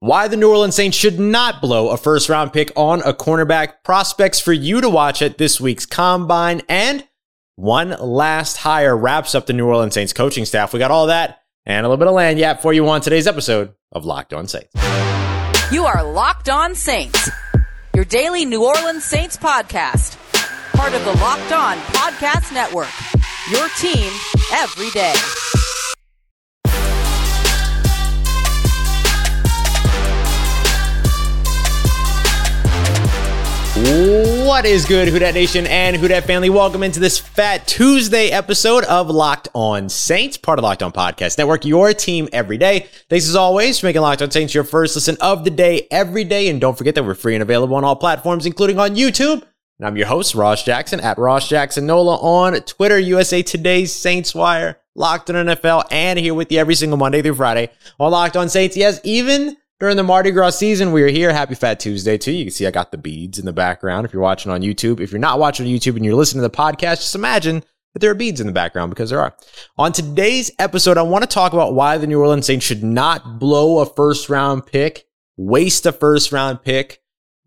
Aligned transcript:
Why 0.00 0.28
the 0.28 0.36
New 0.36 0.50
Orleans 0.50 0.74
Saints 0.74 0.94
should 0.94 1.18
not 1.18 1.62
blow 1.62 1.88
a 1.88 1.96
first 1.96 2.28
round 2.28 2.52
pick 2.52 2.70
on 2.76 3.00
a 3.00 3.14
cornerback, 3.14 3.82
prospects 3.82 4.38
for 4.38 4.52
you 4.52 4.82
to 4.82 4.90
watch 4.90 5.22
at 5.22 5.38
this 5.38 5.58
week's 5.58 5.86
combine, 5.86 6.60
and 6.68 7.02
one 7.54 7.88
last 7.98 8.58
hire 8.58 8.94
wraps 8.94 9.34
up 9.34 9.46
the 9.46 9.54
New 9.54 9.66
Orleans 9.66 9.94
Saints 9.94 10.12
coaching 10.12 10.44
staff. 10.44 10.74
We 10.74 10.78
got 10.78 10.90
all 10.90 11.06
that 11.06 11.38
and 11.64 11.86
a 11.86 11.88
little 11.88 11.96
bit 11.96 12.08
of 12.08 12.14
lagniappe 12.14 12.60
for 12.60 12.74
you 12.74 12.86
on 12.90 13.00
today's 13.00 13.26
episode 13.26 13.72
of 13.90 14.04
Locked 14.04 14.34
On 14.34 14.46
Saints. 14.46 14.70
You 15.72 15.86
are 15.86 16.04
Locked 16.04 16.50
On 16.50 16.74
Saints, 16.74 17.30
your 17.94 18.04
daily 18.04 18.44
New 18.44 18.66
Orleans 18.66 19.02
Saints 19.02 19.38
podcast, 19.38 20.18
part 20.76 20.92
of 20.92 21.02
the 21.06 21.12
Locked 21.14 21.52
On 21.52 21.78
Podcast 21.78 22.52
Network. 22.52 22.92
Your 23.50 23.66
team 23.78 24.12
every 24.52 24.90
day. 24.90 25.14
What 33.86 34.64
is 34.64 34.84
good, 34.84 35.06
Who 35.06 35.20
Dat 35.20 35.34
Nation 35.34 35.64
and 35.68 35.94
Who 35.94 36.08
Dat 36.08 36.24
family? 36.24 36.50
Welcome 36.50 36.82
into 36.82 36.98
this 36.98 37.18
Fat 37.20 37.68
Tuesday 37.68 38.30
episode 38.30 38.82
of 38.84 39.08
Locked 39.08 39.46
On 39.54 39.88
Saints, 39.88 40.36
part 40.36 40.58
of 40.58 40.64
Locked 40.64 40.82
On 40.82 40.90
Podcast 40.90 41.38
Network, 41.38 41.64
your 41.64 41.94
team 41.94 42.28
every 42.32 42.58
day. 42.58 42.88
Thanks 43.08 43.28
as 43.28 43.36
always 43.36 43.78
for 43.78 43.86
making 43.86 44.02
Locked 44.02 44.22
On 44.22 44.30
Saints 44.32 44.52
your 44.52 44.64
first 44.64 44.96
listen 44.96 45.16
of 45.20 45.44
the 45.44 45.50
day 45.50 45.86
every 45.92 46.24
day. 46.24 46.48
And 46.48 46.60
don't 46.60 46.76
forget 46.76 46.96
that 46.96 47.04
we're 47.04 47.14
free 47.14 47.36
and 47.36 47.42
available 47.42 47.76
on 47.76 47.84
all 47.84 47.94
platforms, 47.94 48.44
including 48.44 48.80
on 48.80 48.96
YouTube. 48.96 49.44
And 49.78 49.86
I'm 49.86 49.96
your 49.96 50.08
host, 50.08 50.34
Ross 50.34 50.64
Jackson, 50.64 50.98
at 50.98 51.16
Ross 51.16 51.48
Jackson 51.48 51.86
Nola 51.86 52.16
on 52.16 52.54
Twitter, 52.62 52.98
USA 52.98 53.40
Today's 53.40 53.92
Saints 53.92 54.34
Wire, 54.34 54.80
Locked 54.96 55.30
On 55.30 55.46
NFL, 55.46 55.84
and 55.92 56.18
here 56.18 56.34
with 56.34 56.50
you 56.50 56.58
every 56.58 56.74
single 56.74 56.98
Monday 56.98 57.22
through 57.22 57.36
Friday 57.36 57.70
on 58.00 58.10
Locked 58.10 58.36
On 58.36 58.48
Saints. 58.48 58.76
Yes, 58.76 58.98
even 59.04 59.56
during 59.78 59.96
the 59.96 60.02
Mardi 60.02 60.30
Gras 60.30 60.50
season, 60.50 60.92
we 60.92 61.02
are 61.02 61.08
here. 61.08 61.32
Happy 61.32 61.54
Fat 61.54 61.78
Tuesday 61.78 62.16
too. 62.16 62.32
You 62.32 62.46
can 62.46 62.52
see 62.52 62.66
I 62.66 62.70
got 62.70 62.92
the 62.92 62.98
beads 62.98 63.38
in 63.38 63.44
the 63.44 63.52
background 63.52 64.06
if 64.06 64.12
you're 64.12 64.22
watching 64.22 64.50
on 64.50 64.62
YouTube. 64.62 65.00
If 65.00 65.12
you're 65.12 65.18
not 65.18 65.38
watching 65.38 65.66
on 65.66 65.72
YouTube 65.72 65.96
and 65.96 66.04
you're 66.04 66.14
listening 66.14 66.42
to 66.42 66.48
the 66.48 66.56
podcast, 66.56 66.96
just 66.96 67.14
imagine 67.14 67.62
that 67.92 68.00
there 68.00 68.10
are 68.10 68.14
beads 68.14 68.40
in 68.40 68.46
the 68.46 68.52
background 68.52 68.90
because 68.90 69.10
there 69.10 69.20
are. 69.20 69.36
On 69.76 69.92
today's 69.92 70.50
episode, 70.58 70.96
I 70.96 71.02
want 71.02 71.22
to 71.22 71.28
talk 71.28 71.52
about 71.52 71.74
why 71.74 71.98
the 71.98 72.06
New 72.06 72.20
Orleans 72.20 72.46
Saints 72.46 72.64
should 72.64 72.82
not 72.82 73.38
blow 73.38 73.80
a 73.80 73.86
first 73.86 74.30
round 74.30 74.66
pick, 74.66 75.04
waste 75.36 75.84
a 75.84 75.92
first 75.92 76.32
round 76.32 76.62
pick, 76.62 77.02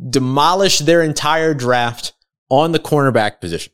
demolish 0.10 0.80
their 0.80 1.02
entire 1.02 1.56
draft 1.56 2.14
on 2.50 2.74
the 2.74 2.80
cornerback 2.80 3.42
position. 3.42 3.74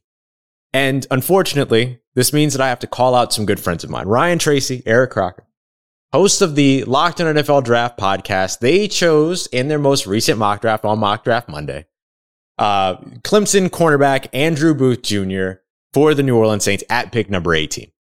And 0.74 1.06
unfortunately, 1.12 2.00
this 2.16 2.32
means 2.32 2.54
that 2.54 2.62
I 2.62 2.70
have 2.70 2.80
to 2.80 2.88
call 2.88 3.16
out 3.16 3.34
some 3.34 3.46
good 3.46 3.60
friends 3.60 3.84
of 3.84 3.90
mine, 3.90 4.08
Ryan 4.08 4.40
Tracy, 4.40 4.82
Eric 4.86 5.12
Crocker 5.12 5.45
hosts 6.16 6.40
of 6.40 6.56
the 6.56 6.82
Locked 6.86 7.20
on 7.20 7.36
NFL 7.36 7.66
Draft 7.66 7.98
podcast, 8.00 8.60
they 8.60 8.88
chose 8.88 9.48
in 9.48 9.68
their 9.68 9.78
most 9.78 10.08
recent 10.08 10.40
mock 10.40 10.62
draft 10.62 10.86
on 10.86 10.98
Mock 10.98 11.26
Draft 11.26 11.50
Monday, 11.50 11.88
uh, 12.58 12.96
Clemson 13.26 13.68
cornerback 13.68 14.28
Andrew 14.32 14.74
Booth 14.74 15.02
Jr. 15.02 15.60
for 15.94 16.14
the 16.14 16.24
New 16.24 16.38
Orleans 16.38 16.64
Saints 16.64 16.86
at 16.90 17.12
pick 17.12 17.30
number 17.30 17.54
18. 17.54 17.92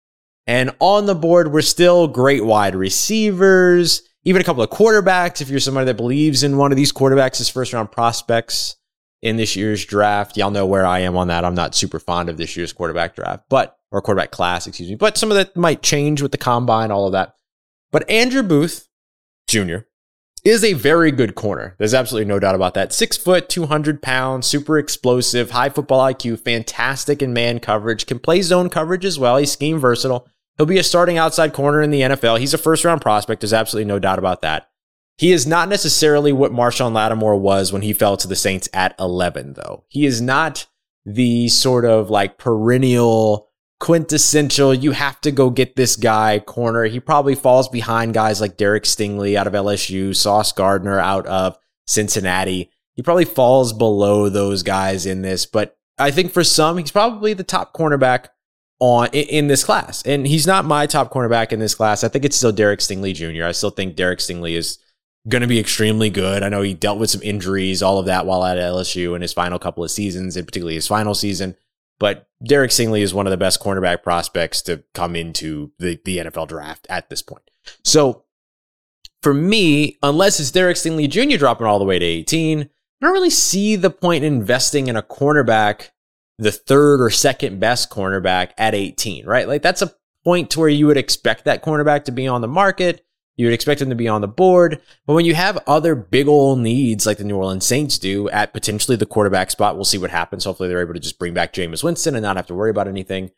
And 0.46 0.70
on 0.78 1.06
the 1.06 1.16
board 1.16 1.50
were 1.50 1.60
still 1.60 2.06
great 2.06 2.44
wide 2.44 2.76
receivers, 2.76 4.02
even 4.22 4.40
a 4.40 4.44
couple 4.44 4.62
of 4.62 4.70
quarterbacks. 4.70 5.40
If 5.40 5.48
you're 5.48 5.58
somebody 5.58 5.86
that 5.86 5.96
believes 5.96 6.44
in 6.44 6.56
one 6.56 6.70
of 6.70 6.76
these 6.76 6.92
quarterbacks 6.92 7.40
as 7.40 7.48
first 7.48 7.72
round 7.72 7.90
prospects 7.90 8.76
in 9.22 9.38
this 9.38 9.56
year's 9.56 9.84
draft, 9.84 10.36
y'all 10.36 10.52
know 10.52 10.66
where 10.66 10.86
I 10.86 11.00
am 11.00 11.16
on 11.16 11.26
that. 11.28 11.44
I'm 11.44 11.56
not 11.56 11.74
super 11.74 11.98
fond 11.98 12.28
of 12.28 12.36
this 12.36 12.56
year's 12.56 12.72
quarterback 12.72 13.16
draft, 13.16 13.46
but 13.48 13.76
or 13.90 14.00
quarterback 14.00 14.30
class, 14.30 14.68
excuse 14.68 14.88
me. 14.88 14.94
But 14.94 15.18
some 15.18 15.32
of 15.32 15.36
that 15.36 15.56
might 15.56 15.82
change 15.82 16.22
with 16.22 16.30
the 16.30 16.38
combine, 16.38 16.92
all 16.92 17.06
of 17.06 17.12
that. 17.12 17.34
But 17.94 18.10
Andrew 18.10 18.42
Booth 18.42 18.88
Jr. 19.46 19.86
is 20.44 20.64
a 20.64 20.72
very 20.72 21.12
good 21.12 21.36
corner. 21.36 21.76
There's 21.78 21.94
absolutely 21.94 22.26
no 22.28 22.40
doubt 22.40 22.56
about 22.56 22.74
that. 22.74 22.92
Six 22.92 23.16
foot, 23.16 23.48
200 23.48 24.02
pounds, 24.02 24.48
super 24.48 24.80
explosive, 24.80 25.52
high 25.52 25.68
football 25.68 26.00
IQ, 26.12 26.40
fantastic 26.40 27.22
in 27.22 27.32
man 27.32 27.60
coverage, 27.60 28.06
can 28.06 28.18
play 28.18 28.42
zone 28.42 28.68
coverage 28.68 29.04
as 29.04 29.16
well. 29.16 29.36
He's 29.36 29.52
scheme 29.52 29.78
versatile. 29.78 30.26
He'll 30.56 30.66
be 30.66 30.80
a 30.80 30.82
starting 30.82 31.18
outside 31.18 31.52
corner 31.52 31.82
in 31.82 31.92
the 31.92 32.00
NFL. 32.00 32.40
He's 32.40 32.52
a 32.52 32.58
first 32.58 32.84
round 32.84 33.00
prospect. 33.00 33.42
There's 33.42 33.52
absolutely 33.52 33.86
no 33.86 34.00
doubt 34.00 34.18
about 34.18 34.42
that. 34.42 34.68
He 35.16 35.30
is 35.30 35.46
not 35.46 35.68
necessarily 35.68 36.32
what 36.32 36.50
Marshon 36.50 36.94
Lattimore 36.94 37.36
was 37.36 37.72
when 37.72 37.82
he 37.82 37.92
fell 37.92 38.16
to 38.16 38.26
the 38.26 38.34
Saints 38.34 38.68
at 38.74 38.96
11, 38.98 39.52
though. 39.52 39.84
He 39.86 40.04
is 40.04 40.20
not 40.20 40.66
the 41.06 41.46
sort 41.46 41.84
of 41.84 42.10
like 42.10 42.38
perennial 42.38 43.52
quintessential, 43.80 44.72
you 44.72 44.92
have 44.92 45.20
to 45.22 45.30
go 45.30 45.50
get 45.50 45.76
this 45.76 45.96
guy 45.96 46.38
corner. 46.38 46.84
He 46.84 47.00
probably 47.00 47.34
falls 47.34 47.68
behind 47.68 48.14
guys 48.14 48.40
like 48.40 48.56
Derek 48.56 48.84
Stingley 48.84 49.36
out 49.36 49.46
of 49.46 49.52
LSU, 49.52 50.14
Sauce 50.14 50.52
Gardner 50.52 50.98
out 50.98 51.26
of 51.26 51.58
Cincinnati. 51.86 52.70
He 52.94 53.02
probably 53.02 53.24
falls 53.24 53.72
below 53.72 54.28
those 54.28 54.62
guys 54.62 55.06
in 55.06 55.22
this, 55.22 55.46
but 55.46 55.76
I 55.98 56.10
think 56.10 56.32
for 56.32 56.44
some, 56.44 56.78
he's 56.78 56.90
probably 56.90 57.34
the 57.34 57.44
top 57.44 57.74
cornerback 57.74 58.28
on 58.80 59.08
in, 59.12 59.48
this 59.48 59.64
class. 59.64 60.02
And 60.02 60.26
he's 60.26 60.46
not 60.46 60.64
my 60.64 60.86
top 60.86 61.12
cornerback 61.12 61.52
in 61.52 61.60
this 61.60 61.74
class. 61.74 62.04
I 62.04 62.08
think 62.08 62.24
it's 62.24 62.36
still 62.36 62.52
Derek 62.52 62.80
Stingley 62.80 63.14
Jr. 63.14 63.44
I 63.44 63.52
still 63.52 63.70
think 63.70 63.96
Derek 63.96 64.18
Stingley 64.18 64.56
is 64.56 64.78
going 65.28 65.42
to 65.42 65.48
be 65.48 65.58
extremely 65.58 66.10
good. 66.10 66.42
I 66.42 66.48
know 66.48 66.62
he 66.62 66.74
dealt 66.74 66.98
with 66.98 67.10
some 67.10 67.22
injuries, 67.22 67.82
all 67.82 67.98
of 67.98 68.06
that 68.06 68.26
while 68.26 68.44
at 68.44 68.58
LSU 68.58 69.14
in 69.16 69.22
his 69.22 69.32
final 69.32 69.58
couple 69.58 69.84
of 69.84 69.90
seasons, 69.90 70.36
and 70.36 70.46
particularly 70.46 70.74
his 70.74 70.86
final 70.86 71.14
season. 71.14 71.56
But 71.98 72.28
Derek 72.46 72.70
Stingley 72.70 73.02
is 73.02 73.14
one 73.14 73.26
of 73.26 73.30
the 73.30 73.36
best 73.36 73.60
cornerback 73.60 74.02
prospects 74.02 74.62
to 74.62 74.82
come 74.94 75.16
into 75.16 75.72
the, 75.78 76.00
the 76.04 76.18
NFL 76.18 76.48
draft 76.48 76.86
at 76.90 77.08
this 77.08 77.22
point. 77.22 77.50
So 77.82 78.24
for 79.22 79.32
me, 79.32 79.96
unless 80.02 80.38
it's 80.38 80.50
Derek 80.50 80.76
Stingley 80.76 81.08
Jr. 81.08 81.38
dropping 81.38 81.66
all 81.66 81.78
the 81.78 81.84
way 81.84 81.98
to 81.98 82.04
18, 82.04 82.60
I 82.60 82.66
don't 83.00 83.12
really 83.12 83.30
see 83.30 83.76
the 83.76 83.90
point 83.90 84.24
in 84.24 84.34
investing 84.34 84.88
in 84.88 84.96
a 84.96 85.02
cornerback, 85.02 85.90
the 86.38 86.52
third 86.52 87.00
or 87.00 87.10
second 87.10 87.60
best 87.60 87.90
cornerback 87.90 88.50
at 88.58 88.74
18, 88.74 89.26
right? 89.26 89.46
Like 89.46 89.62
that's 89.62 89.82
a 89.82 89.94
point 90.24 90.50
to 90.50 90.60
where 90.60 90.68
you 90.68 90.86
would 90.86 90.96
expect 90.96 91.44
that 91.44 91.62
cornerback 91.62 92.04
to 92.04 92.12
be 92.12 92.26
on 92.26 92.40
the 92.40 92.48
market. 92.48 93.03
You 93.36 93.46
would 93.46 93.54
expect 93.54 93.82
him 93.82 93.90
to 93.90 93.96
be 93.96 94.08
on 94.08 94.20
the 94.20 94.28
board. 94.28 94.80
But 95.06 95.14
when 95.14 95.24
you 95.24 95.34
have 95.34 95.62
other 95.66 95.94
big 95.94 96.28
old 96.28 96.60
needs 96.60 97.06
like 97.06 97.18
the 97.18 97.24
New 97.24 97.36
Orleans 97.36 97.66
Saints 97.66 97.98
do 97.98 98.28
at 98.30 98.52
potentially 98.52 98.96
the 98.96 99.06
quarterback 99.06 99.50
spot, 99.50 99.74
we'll 99.74 99.84
see 99.84 99.98
what 99.98 100.10
happens. 100.10 100.44
Hopefully 100.44 100.68
they're 100.68 100.80
able 100.82 100.94
to 100.94 101.00
just 101.00 101.18
bring 101.18 101.34
back 101.34 101.52
Jameis 101.52 101.82
Winston 101.82 102.14
and 102.14 102.22
not 102.22 102.36
have 102.36 102.46
to 102.46 102.54
worry 102.54 102.70
about 102.70 102.88
anything. 102.88 103.30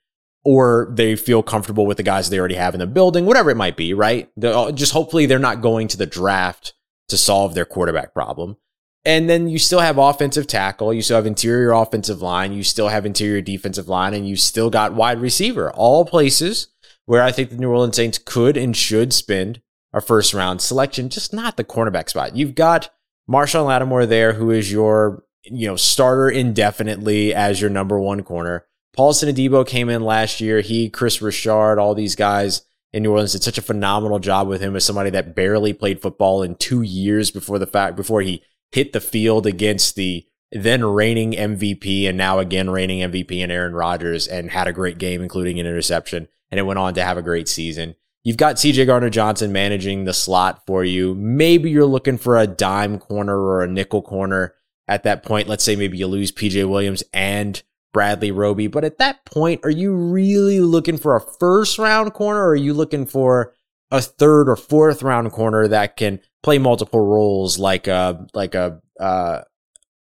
Or 0.45 0.89
they 0.93 1.17
feel 1.17 1.43
comfortable 1.43 1.87
with 1.87 1.97
the 1.97 2.03
guys 2.03 2.29
they 2.29 2.39
already 2.39 2.55
have 2.55 2.75
in 2.75 2.81
the 2.81 2.87
building, 2.87 3.27
whatever 3.27 3.51
it 3.51 3.57
might 3.57 3.77
be, 3.77 3.95
right? 3.95 4.31
Uh, 4.41 4.71
just 4.71 4.93
hopefully 4.93 5.27
they're 5.27 5.39
not 5.39 5.61
going 5.61 5.89
to 5.89 5.97
the 5.97 6.07
draft 6.07 6.75
to 7.09 7.17
solve 7.17 7.55
their 7.55 7.65
quarterback 7.65 8.13
problem. 8.13 8.57
And 9.05 9.31
then 9.31 9.49
you 9.49 9.61
still 9.61 9.79
have 9.79 9.99
offensive 9.99 10.49
tackle, 10.49 10.93
you 10.93 11.01
still 11.01 11.17
have 11.17 11.27
interior 11.27 11.71
offensive 11.71 12.23
line, 12.23 12.53
you 12.53 12.65
still 12.65 12.89
have 12.89 13.07
interior 13.07 13.41
defensive 13.41 13.89
line, 13.89 14.15
and 14.15 14.29
you 14.29 14.35
still 14.35 14.69
got 14.69 14.95
wide 14.95 15.21
receiver. 15.21 15.71
All 15.71 16.05
places 16.05 16.69
where 17.05 17.23
I 17.23 17.31
think 17.31 17.51
the 17.51 17.57
New 17.57 17.71
Orleans 17.71 17.95
Saints 17.95 18.19
could 18.19 18.57
and 18.57 18.77
should 18.77 19.13
spend 19.13 19.61
a 19.97 20.01
first 20.03 20.35
round 20.35 20.61
selection, 20.61 21.09
just 21.09 21.33
not 21.33 21.57
the 21.57 21.65
cornerback 21.65 22.11
spot. 22.11 22.37
You've 22.37 22.55
got 22.55 22.91
Marshon 23.29 23.67
Lattimore 23.67 24.07
there, 24.07 24.35
who 24.35 24.51
is 24.51 24.71
your 24.71 25.25
you 25.43 25.67
know 25.67 25.77
starter 25.77 26.29
indefinitely 26.29 27.35
as 27.35 27.61
your 27.61 27.71
number 27.71 27.99
one 27.99 28.23
corner. 28.23 28.67
Paulson 28.95 29.35
Adebo 29.35 29.67
came 29.67 29.89
in 29.89 30.03
last 30.03 30.41
year. 30.41 30.61
He, 30.61 30.89
Kris 30.89 31.21
Richard, 31.21 31.79
all 31.79 31.95
these 31.95 32.15
guys 32.15 32.63
in 32.93 33.03
New 33.03 33.11
Orleans 33.11 33.33
did 33.33 33.43
such 33.43 33.59
a 33.59 33.63
phenomenal 33.63 34.19
job 34.19 34.49
with 34.49 34.61
him 34.61 34.77
as 34.77 34.85
somebody 34.85 35.11
that 35.11 35.35
barely 35.35 35.73
played 35.73 36.01
football 36.01 36.43
in 36.43 36.55
two 36.55 36.83
years 36.83 37.31
before 37.31 37.59
the 37.59 37.67
fact 37.67 37.97
before 37.97 38.21
he 38.21 38.43
hit 38.73 38.93
the 38.93 39.01
field 39.01 39.47
against 39.47 39.97
the 39.97 40.27
then 40.53 40.85
reigning 40.85 41.33
MVP 41.33 42.09
and 42.09 42.17
now 42.17 42.39
again 42.39 42.71
reigning 42.71 43.01
MVP 43.01 43.43
and 43.43 43.51
Aaron 43.51 43.75
Rodgers 43.75 44.27
and 44.27 44.51
had 44.51 44.69
a 44.69 44.73
great 44.73 44.99
game, 44.99 45.23
including 45.23 45.59
an 45.59 45.67
interception. 45.67 46.29
And 46.51 46.61
it 46.61 46.65
went 46.65 46.79
on 46.79 46.95
to 46.95 47.05
have 47.05 47.19
a 47.19 47.23
great 47.23 47.49
season. 47.49 47.97
You've 48.27 48.37
got 48.37 48.57
CJ 48.57 48.87
Gardner 48.87 49.09
Johnson 49.09 49.53
managing 49.53 50.05
the 50.05 50.13
slot 50.13 50.67
for 50.67 50.83
you. 50.83 51.15
Maybe 51.15 51.71
you're 51.71 51.87
looking 51.87 52.19
for 52.19 52.37
a 52.37 52.49
dime 52.49 52.99
corner 52.99 53.39
or 53.39 53.63
a 53.63 53.69
nickel 53.69 54.03
corner 54.03 54.53
at 54.89 55.05
that 55.05 55.23
point. 55.23 55.47
Let's 55.47 55.63
say 55.63 55.77
maybe 55.77 55.97
you 55.97 56.09
lose 56.09 56.33
PJ 56.33 56.69
Williams 56.69 57.05
and 57.15 57.63
Bradley 57.93 58.33
Roby. 58.33 58.67
But 58.67 58.83
at 58.83 58.99
that 58.99 59.25
point, 59.27 59.61
are 59.63 59.71
you 59.71 59.95
really 59.95 60.59
looking 60.59 60.97
for 60.97 61.15
a 61.15 61.21
first 61.21 61.79
round 61.79 62.15
corner 62.15 62.41
or 62.41 62.49
are 62.49 62.57
you 62.57 62.75
looking 62.75 63.07
for 63.07 63.55
a 63.93 64.01
third 64.01 64.49
or 64.49 64.57
fourth 64.57 65.05
round 65.05 65.31
corner 65.31 65.69
that 65.69 65.97
can 65.97 66.19
play 66.43 66.59
multiple 66.59 67.07
roles 67.07 67.61
like 67.61 67.87
a, 67.87 68.27
like 68.35 68.57
a, 68.57 68.81
uh, 68.99 69.43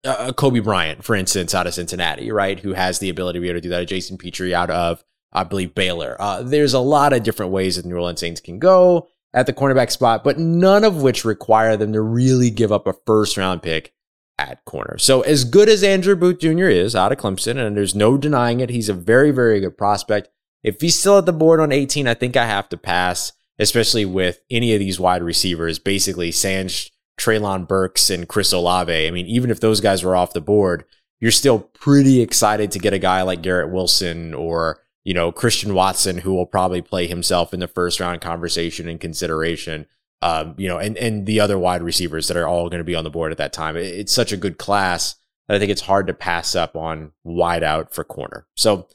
uh, 0.06 0.32
Coby 0.32 0.64
Bryant, 0.64 1.04
for 1.04 1.14
instance, 1.14 1.54
out 1.54 1.68
of 1.68 1.74
Cincinnati, 1.74 2.32
right? 2.32 2.58
Who 2.58 2.72
has 2.72 3.00
the 3.00 3.10
ability 3.10 3.40
to 3.40 3.42
be 3.42 3.50
able 3.50 3.58
to 3.58 3.62
do 3.62 3.70
that. 3.72 3.86
Jason 3.86 4.18
Pitre 4.18 4.54
out 4.54 4.70
of, 4.70 5.04
I 5.32 5.44
believe, 5.44 5.76
Baylor. 5.76 6.16
Uh, 6.20 6.44
there's 6.44 6.74
a 6.74 6.80
lot 6.80 7.14
of 7.14 7.24
different 7.24 7.52
ways 7.52 7.76
that 7.76 7.86
New 7.86 7.96
Orleans 7.96 8.20
Saints 8.20 8.42
can 8.42 8.60
go 8.60 9.08
at 9.34 9.46
the 9.46 9.54
cornerback 9.54 9.92
spot, 9.92 10.24
but 10.24 10.40
none 10.40 10.84
of 10.84 11.02
which 11.02 11.26
require 11.26 11.78
them 11.78 11.94
to 11.94 12.02
really 12.02 12.50
give 12.50 12.72
up 12.72 12.88
a 12.88 12.96
first 13.06 13.38
round 13.38 13.62
pick 13.62 13.94
at 14.40 14.64
corner. 14.66 14.98
So 14.98 15.22
as 15.22 15.44
good 15.44 15.70
as 15.70 15.84
Andrew 15.84 16.16
Booth 16.16 16.40
Jr. 16.40 16.68
is 16.68 16.96
out 16.96 17.12
of 17.12 17.18
Clemson, 17.18 17.58
and 17.58 17.76
there's 17.76 17.96
no 17.96 18.18
denying 18.18 18.60
it, 18.60 18.70
he's 18.70 18.90
a 18.90 18.94
very, 18.94 19.32
very 19.32 19.60
good 19.60 19.78
prospect. 19.78 20.30
If 20.64 20.82
he's 20.82 20.98
still 20.98 21.18
at 21.18 21.26
the 21.26 21.34
board 21.34 21.60
on 21.60 21.72
18, 21.72 22.08
I 22.08 22.14
think 22.14 22.36
I 22.36 22.46
have 22.46 22.70
to 22.70 22.78
pass, 22.78 23.32
especially 23.60 24.06
with 24.06 24.40
any 24.50 24.74
of 24.74 24.80
these 24.80 25.00
wide 25.00 25.24
receivers, 25.24 25.80
basically 25.80 26.32
Sanj, 26.32 26.90
Treylon 27.20 27.68
Burks, 27.68 28.10
and 28.10 28.28
Chris 28.28 28.52
Olave. 28.54 29.08
I 29.08 29.12
mean, 29.12 29.28
even 29.28 29.50
if 29.50 29.60
those 29.60 29.82
guys 29.82 30.04
were 30.04 30.16
off 30.16 30.34
the 30.34 30.42
board, 30.42 30.86
you're 31.20 31.32
still 31.32 31.60
pretty 31.60 32.22
excited 32.22 32.72
to 32.72 32.80
get 32.80 32.94
a 32.94 33.00
guy 33.00 33.24
like 33.24 33.42
Garrett 33.42 33.72
Wilson 33.72 34.34
or, 34.34 34.80
you 35.08 35.14
know, 35.14 35.32
Christian 35.32 35.74
Watson, 35.74 36.20
who 36.20 36.34
will 36.34 36.46
probably 36.46 36.82
play 36.82 37.08
himself 37.08 37.54
in 37.54 37.62
the 37.62 37.68
first 37.68 38.00
round 38.00 38.20
conversation 38.20 38.90
and 38.90 39.00
consideration 39.00 39.88
um, 40.22 40.56
you 40.58 40.68
know, 40.68 40.80
and 40.80 40.98
and 40.98 41.26
the 41.26 41.40
other 41.40 41.60
wide 41.60 41.82
receivers 41.82 42.28
that 42.28 42.38
are 42.38 42.48
all 42.48 42.70
going 42.70 42.80
to 42.80 42.86
be 42.86 42.96
on 42.96 43.04
the 43.04 43.10
board 43.10 43.32
at 43.32 43.38
that 43.38 43.54
time. 43.54 43.78
It's 43.78 44.12
such 44.12 44.32
a 44.32 44.38
good 44.38 44.58
class 44.58 45.16
that 45.48 45.56
I 45.56 45.60
think 45.60 45.72
it's 45.72 45.82
hard 45.82 46.08
to 46.08 46.14
pass 46.14 46.56
up 46.56 46.76
on 46.76 47.12
wide 47.24 47.64
out 47.64 47.94
for 47.94 48.04
corner. 48.04 48.48
So, 48.56 48.88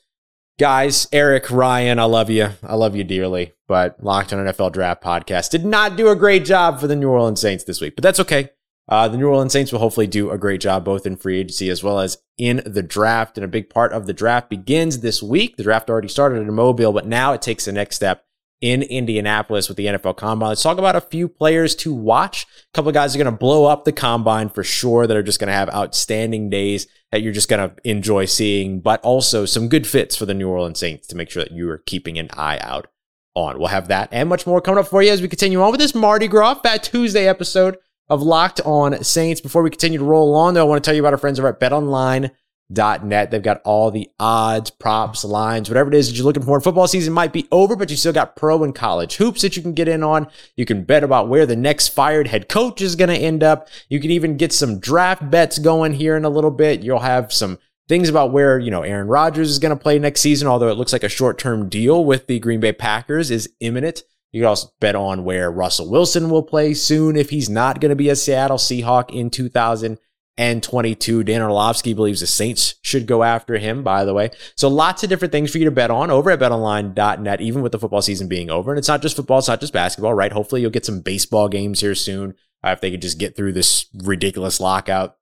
guys, 0.59 1.07
Eric, 1.13 1.51
Ryan, 1.51 1.99
I 1.99 2.05
love 2.05 2.29
you. 2.29 2.51
I 2.65 2.75
love 2.75 2.97
you 2.97 3.05
dearly. 3.05 3.53
But 3.69 4.03
Locked 4.03 4.33
on 4.33 4.45
NFL 4.45 4.73
Draft 4.73 5.03
Podcast 5.03 5.51
did 5.51 5.65
not 5.65 5.97
do 5.97 6.09
a 6.09 6.17
great 6.17 6.45
job 6.45 6.81
for 6.81 6.89
the 6.89 6.97
New 6.97 7.09
Orleans 7.09 7.41
Saints 7.41 7.65
this 7.65 7.81
week, 7.81 7.95
but 7.95 8.03
that's 8.03 8.21
okay. 8.21 8.51
Uh, 8.93 9.09
the 9.09 9.17
New 9.17 9.27
Orleans 9.27 9.55
Saints 9.55 9.73
will 9.73 9.79
hopefully 9.79 10.07
do 10.07 10.31
a 10.31 10.37
great 10.37 10.61
job 10.61 10.85
both 10.85 11.07
in 11.07 11.17
free 11.17 11.39
agency 11.39 11.71
as 11.71 11.83
well 11.83 11.99
as 11.99 12.19
in 12.37 12.61
the 12.67 12.83
draft. 12.83 13.39
And 13.39 13.45
a 13.47 13.49
big 13.49 13.71
part 13.71 13.91
of 13.95 14.07
the 14.07 14.13
draft 14.13 14.51
begins 14.51 15.01
this 15.01 15.23
week. 15.23 15.57
The 15.57 15.63
draft 15.63 15.89
already 15.89 16.09
started 16.09 16.43
in 16.43 16.53
Mobile, 16.53 16.93
but 16.93 17.07
now 17.07 17.33
it 17.33 17.41
takes 17.41 17.65
the 17.65 17.73
next 17.73 17.97
step 17.97 18.27
in 18.61 18.83
Indianapolis 18.83 19.69
with 19.69 19.79
the 19.79 19.87
NFL 19.87 20.19
Combine. 20.19 20.51
Let's 20.51 20.63
talk 20.63 20.77
about 20.77 20.95
a 20.95 21.01
few 21.01 21.27
players 21.27 21.75
to 21.77 21.95
watch. 21.95 22.43
A 22.45 22.73
couple 22.75 22.91
of 22.91 22.95
guys 22.95 23.15
are 23.15 23.19
going 23.19 23.33
to 23.33 23.39
blow 23.39 23.65
up 23.65 23.87
the 23.87 23.93
Combine 23.93 24.51
for 24.51 24.63
sure 24.63 25.07
that 25.07 25.17
are 25.17 25.23
just 25.23 25.41
going 25.41 25.49
to 25.49 25.55
have 25.55 25.71
outstanding 25.71 26.51
days 26.51 26.87
that 27.13 27.23
you're 27.23 27.33
just 27.33 27.49
going 27.49 27.67
to 27.67 27.75
enjoy 27.89 28.27
seeing, 28.27 28.81
but 28.81 29.01
also 29.01 29.47
some 29.47 29.71
good 29.71 29.87
fits 29.87 30.17
for 30.17 30.27
the 30.27 30.35
New 30.35 30.51
Orleans 30.51 30.79
Saints 30.79 31.07
to 31.07 31.17
make 31.17 31.31
sure 31.31 31.43
that 31.43 31.53
you 31.53 31.71
are 31.71 31.79
keeping 31.79 32.19
an 32.19 32.29
eye 32.35 32.59
out 32.61 32.89
on. 33.35 33.59
We'll 33.59 33.69
have 33.69 33.89
that 33.89 34.11
and 34.13 34.29
much 34.29 34.47
more 34.47 34.61
coming 34.61 34.81
up 34.81 34.89
for 34.89 35.03
you 35.03 35.13
as 35.13 35.23
we 35.23 35.29
continue 35.29 35.63
on 35.63 35.71
with 35.71 35.81
this 35.81 35.95
Mardi 35.95 36.29
Gras 36.29 36.57
Fat 36.57 36.83
Tuesday 36.83 37.27
episode 37.27 37.79
of 38.09 38.23
Locked 38.23 38.61
On 38.63 39.03
Saints. 39.05 39.41
Before 39.41 39.63
we 39.63 39.71
continue 39.71 39.99
to 39.99 40.05
roll 40.05 40.35
on, 40.35 40.55
though, 40.55 40.61
I 40.61 40.69
want 40.69 40.83
to 40.83 40.89
tell 40.89 40.95
you 40.95 41.03
about 41.03 41.13
our 41.13 41.19
friends 41.19 41.39
over 41.39 41.49
at 41.49 41.61
Bet 41.61 41.73
Online 41.73 42.31
net. 42.75 43.31
They've 43.31 43.43
got 43.43 43.61
all 43.65 43.91
the 43.91 44.09
odds, 44.19 44.71
props, 44.71 45.25
lines, 45.25 45.69
whatever 45.69 45.91
it 45.91 45.95
is 45.95 46.09
that 46.09 46.17
you're 46.17 46.25
looking 46.25 46.43
for. 46.43 46.61
Football 46.61 46.89
season 46.89 47.13
might 47.13 47.33
be 47.33 47.47
over, 47.53 47.77
but 47.77 47.91
you 47.91 47.97
still 47.97 48.13
got 48.13 48.37
pro 48.37 48.65
and 48.65 48.75
college 48.75 49.17
hoops 49.17 49.43
that 49.43 49.57
you 49.57 49.63
can 49.63 49.75
get 49.75 49.89
in 49.89 50.03
on. 50.03 50.29
You 50.57 50.65
can 50.65 50.85
bet 50.85 51.05
about 51.05 51.29
where 51.29 51.47
the 51.47 51.57
next 51.57 51.89
fired 51.89 52.29
head 52.29 52.49
coach 52.49 52.81
is 52.81 52.97
going 52.97 53.11
to 53.11 53.17
end 53.17 53.43
up. 53.43 53.69
You 53.89 54.01
can 54.01 54.11
even 54.11 54.37
get 54.37 54.53
some 54.53 54.79
draft 54.79 55.31
bets 55.31 55.59
going 55.59 55.95
here 55.95 56.17
in 56.17 56.25
a 56.25 56.31
little 56.31 56.51
bit. 56.51 56.83
You'll 56.83 57.01
have 57.01 57.33
some 57.33 57.59
things 57.89 58.09
about 58.09 58.33
where, 58.33 58.59
you 58.59 58.71
know, 58.71 58.83
Aaron 58.83 59.09
Rodgers 59.09 59.51
is 59.51 59.59
going 59.59 59.77
to 59.77 59.83
play 59.83 59.99
next 59.99 60.21
season, 60.21 60.49
although 60.49 60.71
it 60.71 60.79
looks 60.79 60.93
like 60.93 61.05
a 61.05 61.09
short-term 61.09 61.69
deal 61.69 62.05
with 62.05 62.27
the 62.27 62.39
Green 62.39 62.61
Bay 62.61 62.73
Packers 62.73 63.31
is 63.31 63.53
imminent. 63.61 64.03
You 64.33 64.41
can 64.41 64.49
also 64.49 64.69
bet 64.81 64.97
on 64.97 65.25
where 65.25 65.51
Russell 65.51 65.91
Wilson 65.91 66.31
will 66.31 66.43
play 66.43 66.73
soon 66.73 67.17
if 67.17 67.31
he's 67.31 67.51
not 67.51 67.81
going 67.81 67.91
to 67.91 67.97
be 67.97 68.09
a 68.09 68.17
Seattle 68.17 68.57
Seahawk 68.57 69.11
in 69.11 69.29
2022. 69.29 71.23
Dan 71.25 71.43
Orlovsky 71.43 71.93
believes 71.93 72.21
the 72.21 72.27
Saints 72.27 72.77
should 72.81 73.07
go 73.07 73.23
after 73.23 73.59
him, 73.59 73.83
by 73.83 74.07
the 74.07 74.15
way. 74.15 74.31
So 74.57 74.69
lots 74.69 75.03
of 75.03 75.11
different 75.11 75.33
things 75.33 75.51
for 75.51 75.59
you 75.59 75.67
to 75.67 75.71
bet 75.71 75.91
on 75.91 76.11
over 76.11 76.31
at 76.31 76.41
betonline.net, 76.41 77.43
even 77.43 77.61
with 77.61 77.73
the 77.73 77.79
football 77.79 78.01
season 78.01 78.27
being 78.27 78.51
over. 78.51 78.73
And 78.73 78.79
it's 78.79 78.89
not 78.89 79.03
just 79.03 79.17
football, 79.17 79.41
it's 79.41 79.49
not 79.49 79.61
just 79.61 79.75
basketball, 79.75 80.15
right? 80.15 80.33
Hopefully 80.33 80.63
you'll 80.63 80.71
get 80.71 80.87
some 80.87 81.03
baseball 81.03 81.49
games 81.51 81.81
here 81.81 81.95
soon. 81.95 82.35
Uh, 82.65 82.71
if 82.71 82.81
they 82.81 82.91
could 82.91 83.03
just 83.03 83.19
get 83.19 83.37
through 83.37 83.53
this 83.53 83.87
ridiculous 84.03 84.61
lockout, 84.61 85.17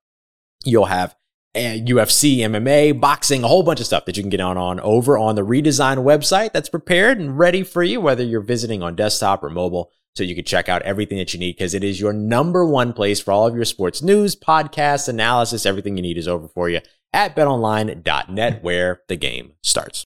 you'll 0.63 0.85
have 0.85 1.15
UFC, 1.55 2.37
MMA, 2.37 2.99
boxing, 2.99 3.43
a 3.43 3.47
whole 3.47 3.63
bunch 3.63 3.79
of 3.79 3.85
stuff 3.85 4.05
that 4.05 4.15
you 4.15 4.23
can 4.23 4.29
get 4.29 4.39
on 4.39 4.57
on 4.57 4.79
over 4.79 5.17
on 5.17 5.35
the 5.35 5.45
redesigned 5.45 6.03
website 6.03 6.53
that's 6.53 6.69
prepared 6.69 7.19
and 7.19 7.37
ready 7.37 7.63
for 7.63 7.83
you, 7.83 7.99
whether 7.99 8.23
you're 8.23 8.41
visiting 8.41 8.81
on 8.81 8.95
desktop 8.95 9.43
or 9.43 9.49
mobile 9.49 9.91
so 10.15 10.23
you 10.23 10.35
can 10.35 10.45
check 10.45 10.67
out 10.67 10.81
everything 10.81 11.17
that 11.17 11.33
you 11.33 11.39
need 11.39 11.53
because 11.53 11.73
it 11.73 11.83
is 11.83 11.99
your 11.99 12.13
number 12.13 12.65
one 12.65 12.93
place 12.93 13.19
for 13.19 13.31
all 13.31 13.47
of 13.47 13.55
your 13.55 13.65
sports 13.65 14.01
news, 14.01 14.35
podcasts, 14.35 15.07
analysis. 15.07 15.65
Everything 15.65 15.95
you 15.95 16.03
need 16.03 16.17
is 16.17 16.27
over 16.27 16.47
for 16.47 16.69
you 16.69 16.81
at 17.13 17.35
betonline.net 17.35 18.63
where 18.63 19.01
the 19.07 19.15
game 19.15 19.53
starts. 19.61 20.05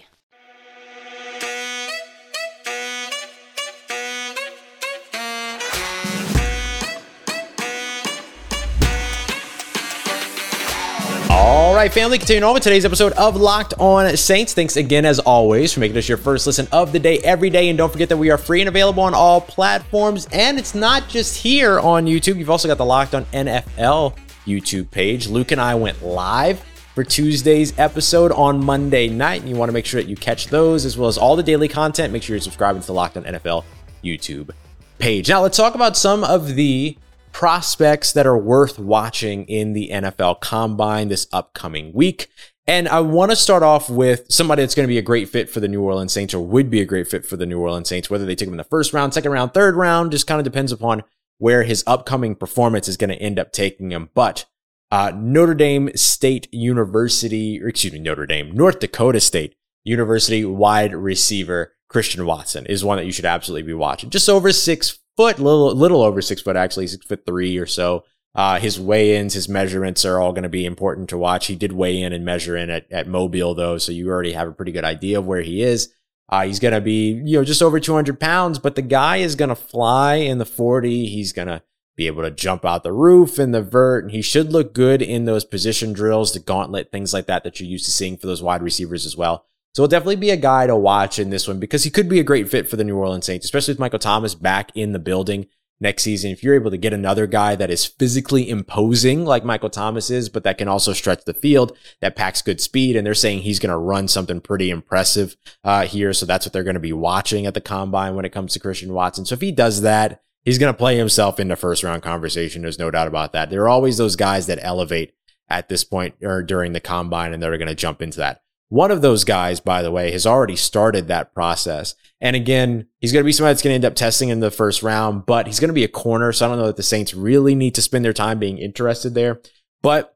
Right, 11.81 11.91
family, 11.91 12.19
continuing 12.19 12.43
on 12.43 12.53
with 12.53 12.61
today's 12.61 12.85
episode 12.85 13.11
of 13.13 13.35
Locked 13.35 13.73
On 13.79 14.15
Saints. 14.15 14.53
Thanks 14.53 14.77
again, 14.77 15.03
as 15.03 15.17
always, 15.17 15.73
for 15.73 15.79
making 15.79 15.97
us 15.97 16.07
your 16.07 16.19
first 16.19 16.45
listen 16.45 16.67
of 16.71 16.91
the 16.91 16.99
day 16.99 17.17
every 17.23 17.49
day. 17.49 17.69
And 17.69 17.77
don't 17.79 17.91
forget 17.91 18.07
that 18.09 18.17
we 18.17 18.29
are 18.29 18.37
free 18.37 18.61
and 18.61 18.69
available 18.69 19.01
on 19.01 19.15
all 19.15 19.41
platforms. 19.41 20.27
And 20.31 20.59
it's 20.59 20.75
not 20.75 21.09
just 21.09 21.41
here 21.41 21.79
on 21.79 22.05
YouTube, 22.05 22.37
you've 22.37 22.51
also 22.51 22.67
got 22.67 22.77
the 22.77 22.85
Locked 22.85 23.15
On 23.15 23.25
NFL 23.25 24.15
YouTube 24.45 24.91
page. 24.91 25.27
Luke 25.27 25.51
and 25.51 25.59
I 25.59 25.73
went 25.73 26.03
live 26.03 26.59
for 26.93 27.03
Tuesday's 27.03 27.73
episode 27.79 28.31
on 28.33 28.63
Monday 28.63 29.09
night. 29.09 29.41
And 29.41 29.49
you 29.49 29.55
want 29.55 29.69
to 29.69 29.73
make 29.73 29.87
sure 29.87 29.99
that 29.99 30.07
you 30.07 30.15
catch 30.15 30.49
those 30.49 30.85
as 30.85 30.99
well 30.99 31.09
as 31.09 31.17
all 31.17 31.35
the 31.35 31.41
daily 31.41 31.67
content. 31.67 32.13
Make 32.13 32.21
sure 32.21 32.35
you're 32.35 32.41
subscribing 32.41 32.81
to 32.81 32.87
the 32.87 32.93
Locked 32.93 33.17
On 33.17 33.23
NFL 33.23 33.63
YouTube 34.03 34.51
page. 34.99 35.29
Now, 35.29 35.41
let's 35.41 35.57
talk 35.57 35.73
about 35.73 35.97
some 35.97 36.23
of 36.23 36.53
the 36.53 36.95
prospects 37.31 38.13
that 38.13 38.27
are 38.27 38.37
worth 38.37 38.79
watching 38.79 39.45
in 39.45 39.73
the 39.73 39.89
NFL 39.91 40.41
Combine 40.41 41.09
this 41.09 41.27
upcoming 41.31 41.93
week. 41.93 42.29
And 42.67 42.87
I 42.87 43.01
want 43.01 43.31
to 43.31 43.35
start 43.35 43.63
off 43.63 43.89
with 43.89 44.25
somebody 44.29 44.61
that's 44.61 44.75
going 44.75 44.87
to 44.87 44.91
be 44.91 44.97
a 44.97 45.03
great 45.03 45.29
fit 45.29 45.49
for 45.49 45.59
the 45.59 45.67
New 45.67 45.81
Orleans 45.81 46.13
Saints 46.13 46.33
or 46.33 46.45
would 46.45 46.69
be 46.69 46.81
a 46.81 46.85
great 46.85 47.07
fit 47.07 47.25
for 47.25 47.35
the 47.35 47.45
New 47.45 47.59
Orleans 47.59 47.89
Saints, 47.89 48.09
whether 48.09 48.25
they 48.25 48.35
take 48.35 48.47
him 48.47 48.53
in 48.53 48.57
the 48.57 48.63
first 48.63 48.93
round, 48.93 49.13
second 49.13 49.31
round, 49.31 49.53
third 49.53 49.75
round, 49.75 50.11
just 50.11 50.27
kind 50.27 50.39
of 50.39 50.45
depends 50.45 50.71
upon 50.71 51.03
where 51.37 51.63
his 51.63 51.83
upcoming 51.87 52.35
performance 52.35 52.87
is 52.87 52.97
going 52.97 53.09
to 53.09 53.21
end 53.21 53.39
up 53.39 53.51
taking 53.51 53.91
him. 53.91 54.09
But 54.13 54.45
uh, 54.91 55.11
Notre 55.15 55.55
Dame 55.55 55.89
State 55.95 56.47
University, 56.53 57.61
or 57.61 57.67
excuse 57.67 57.93
me, 57.93 57.99
Notre 57.99 58.27
Dame, 58.27 58.51
North 58.51 58.79
Dakota 58.79 59.19
State 59.19 59.55
University 59.83 60.45
wide 60.45 60.93
receiver 60.93 61.73
Christian 61.87 62.25
Watson 62.25 62.65
is 62.67 62.85
one 62.85 62.97
that 62.97 63.05
you 63.05 63.11
should 63.11 63.25
absolutely 63.25 63.67
be 63.67 63.73
watching. 63.73 64.09
Just 64.09 64.29
over 64.29 64.51
six 64.51 64.99
foot, 65.17 65.39
little 65.39 65.73
little 65.75 66.01
over 66.01 66.21
six 66.21 66.41
foot 66.41 66.55
actually, 66.55 66.87
six 66.87 67.05
foot 67.05 67.25
three 67.25 67.57
or 67.57 67.65
so. 67.65 68.03
Uh, 68.33 68.59
his 68.59 68.79
weigh-ins, 68.79 69.33
his 69.33 69.49
measurements 69.49 70.05
are 70.05 70.21
all 70.21 70.31
going 70.31 70.43
to 70.43 70.49
be 70.49 70.65
important 70.65 71.09
to 71.09 71.17
watch. 71.17 71.47
He 71.47 71.55
did 71.55 71.73
weigh 71.73 72.01
in 72.01 72.13
and 72.13 72.23
measure 72.23 72.55
in 72.55 72.69
at, 72.69 72.89
at 72.89 73.07
Mobile 73.07 73.53
though, 73.53 73.77
so 73.77 73.91
you 73.91 74.09
already 74.09 74.31
have 74.31 74.47
a 74.47 74.53
pretty 74.53 74.71
good 74.71 74.85
idea 74.85 75.19
of 75.19 75.25
where 75.25 75.41
he 75.41 75.61
is. 75.61 75.93
Uh, 76.29 76.43
he's 76.43 76.59
going 76.59 76.73
to 76.73 76.79
be, 76.79 77.11
you 77.25 77.37
know, 77.37 77.43
just 77.43 77.61
over 77.61 77.77
200 77.77 78.17
pounds, 78.17 78.57
but 78.57 78.75
the 78.75 78.81
guy 78.81 79.17
is 79.17 79.35
going 79.35 79.49
to 79.49 79.55
fly 79.55 80.15
in 80.15 80.37
the 80.37 80.45
40. 80.45 81.07
He's 81.07 81.33
going 81.33 81.49
to 81.49 81.61
be 81.97 82.07
able 82.07 82.23
to 82.23 82.31
jump 82.31 82.63
out 82.63 82.83
the 82.83 82.93
roof 82.93 83.37
in 83.37 83.51
the 83.51 83.61
vert, 83.61 84.05
and 84.05 84.11
he 84.13 84.21
should 84.21 84.53
look 84.53 84.73
good 84.73 85.01
in 85.01 85.25
those 85.25 85.43
position 85.43 85.91
drills, 85.91 86.31
the 86.31 86.39
gauntlet, 86.39 86.89
things 86.89 87.13
like 87.13 87.25
that 87.25 87.43
that 87.43 87.59
you're 87.59 87.69
used 87.69 87.83
to 87.83 87.91
seeing 87.91 88.15
for 88.15 88.27
those 88.27 88.41
wide 88.41 88.61
receivers 88.61 89.05
as 89.05 89.17
well. 89.17 89.45
So 89.73 89.83
he'll 89.83 89.87
definitely 89.87 90.17
be 90.17 90.31
a 90.31 90.37
guy 90.37 90.67
to 90.67 90.75
watch 90.75 91.17
in 91.17 91.29
this 91.29 91.47
one 91.47 91.59
because 91.59 91.83
he 91.83 91.89
could 91.89 92.09
be 92.09 92.19
a 92.19 92.25
great 92.25 92.49
fit 92.49 92.69
for 92.69 92.75
the 92.75 92.83
New 92.83 92.97
Orleans 92.97 93.25
Saints, 93.25 93.45
especially 93.45 93.73
with 93.73 93.79
Michael 93.79 93.99
Thomas 93.99 94.35
back 94.35 94.71
in 94.75 94.91
the 94.91 94.99
building 94.99 95.47
next 95.81 96.03
season. 96.03 96.31
If 96.31 96.43
you're 96.43 96.55
able 96.55 96.71
to 96.71 96.77
get 96.77 96.93
another 96.93 97.25
guy 97.25 97.55
that 97.55 97.71
is 97.71 97.85
physically 97.85 98.49
imposing 98.49 99.25
like 99.25 99.43
Michael 99.43 99.69
Thomas 99.69 100.09
is, 100.09 100.29
but 100.29 100.43
that 100.43 100.57
can 100.57 100.67
also 100.67 100.93
stretch 100.93 101.25
the 101.25 101.33
field, 101.33 101.75
that 102.01 102.15
packs 102.15 102.41
good 102.41 102.61
speed, 102.61 102.95
and 102.95 103.05
they're 103.05 103.13
saying 103.13 103.39
he's 103.39 103.59
going 103.59 103.71
to 103.71 103.77
run 103.77 104.07
something 104.07 104.39
pretty 104.39 104.69
impressive 104.69 105.35
uh, 105.63 105.85
here. 105.85 106.13
So 106.13 106.25
that's 106.25 106.45
what 106.45 106.53
they're 106.53 106.63
going 106.63 106.75
to 106.75 106.79
be 106.79 106.93
watching 106.93 107.45
at 107.45 107.53
the 107.53 107.61
combine 107.61 108.15
when 108.15 108.25
it 108.25 108.31
comes 108.31 108.53
to 108.53 108.59
Christian 108.59 108.93
Watson. 108.93 109.25
So 109.25 109.33
if 109.33 109.41
he 109.41 109.51
does 109.51 109.81
that, 109.81 110.21
he's 110.43 110.59
going 110.59 110.73
to 110.73 110.77
play 110.77 110.97
himself 110.97 111.39
into 111.39 111.55
first 111.55 111.83
round 111.83 112.03
conversation. 112.03 112.61
There's 112.61 112.79
no 112.79 112.91
doubt 112.91 113.07
about 113.07 113.33
that. 113.33 113.49
There 113.49 113.63
are 113.63 113.69
always 113.69 113.97
those 113.97 114.15
guys 114.15 114.47
that 114.47 114.59
elevate 114.61 115.13
at 115.49 115.67
this 115.67 115.83
point 115.83 116.15
or 116.21 116.43
during 116.43 116.73
the 116.73 116.79
combine 116.79 117.33
and 117.33 117.41
they're 117.41 117.57
going 117.57 117.67
to 117.67 117.75
jump 117.75 118.01
into 118.01 118.19
that. 118.19 118.41
One 118.71 118.89
of 118.89 119.01
those 119.01 119.25
guys, 119.25 119.59
by 119.59 119.81
the 119.81 119.91
way, 119.91 120.11
has 120.11 120.25
already 120.25 120.55
started 120.55 121.09
that 121.09 121.33
process. 121.33 121.93
And 122.21 122.37
again, 122.37 122.87
he's 122.99 123.11
going 123.11 123.21
to 123.21 123.25
be 123.25 123.33
somebody 123.33 123.51
that's 123.51 123.61
going 123.61 123.71
to 123.71 123.75
end 123.75 123.83
up 123.83 123.95
testing 123.95 124.29
in 124.29 124.39
the 124.39 124.49
first 124.49 124.81
round, 124.81 125.25
but 125.25 125.45
he's 125.45 125.59
going 125.59 125.67
to 125.67 125.73
be 125.73 125.83
a 125.83 125.89
corner. 125.89 126.31
So 126.31 126.45
I 126.45 126.49
don't 126.49 126.57
know 126.57 126.67
that 126.67 126.77
the 126.77 126.81
Saints 126.81 127.13
really 127.13 127.53
need 127.53 127.75
to 127.75 127.81
spend 127.81 128.05
their 128.05 128.13
time 128.13 128.39
being 128.39 128.59
interested 128.59 129.13
there. 129.13 129.41
But 129.81 130.15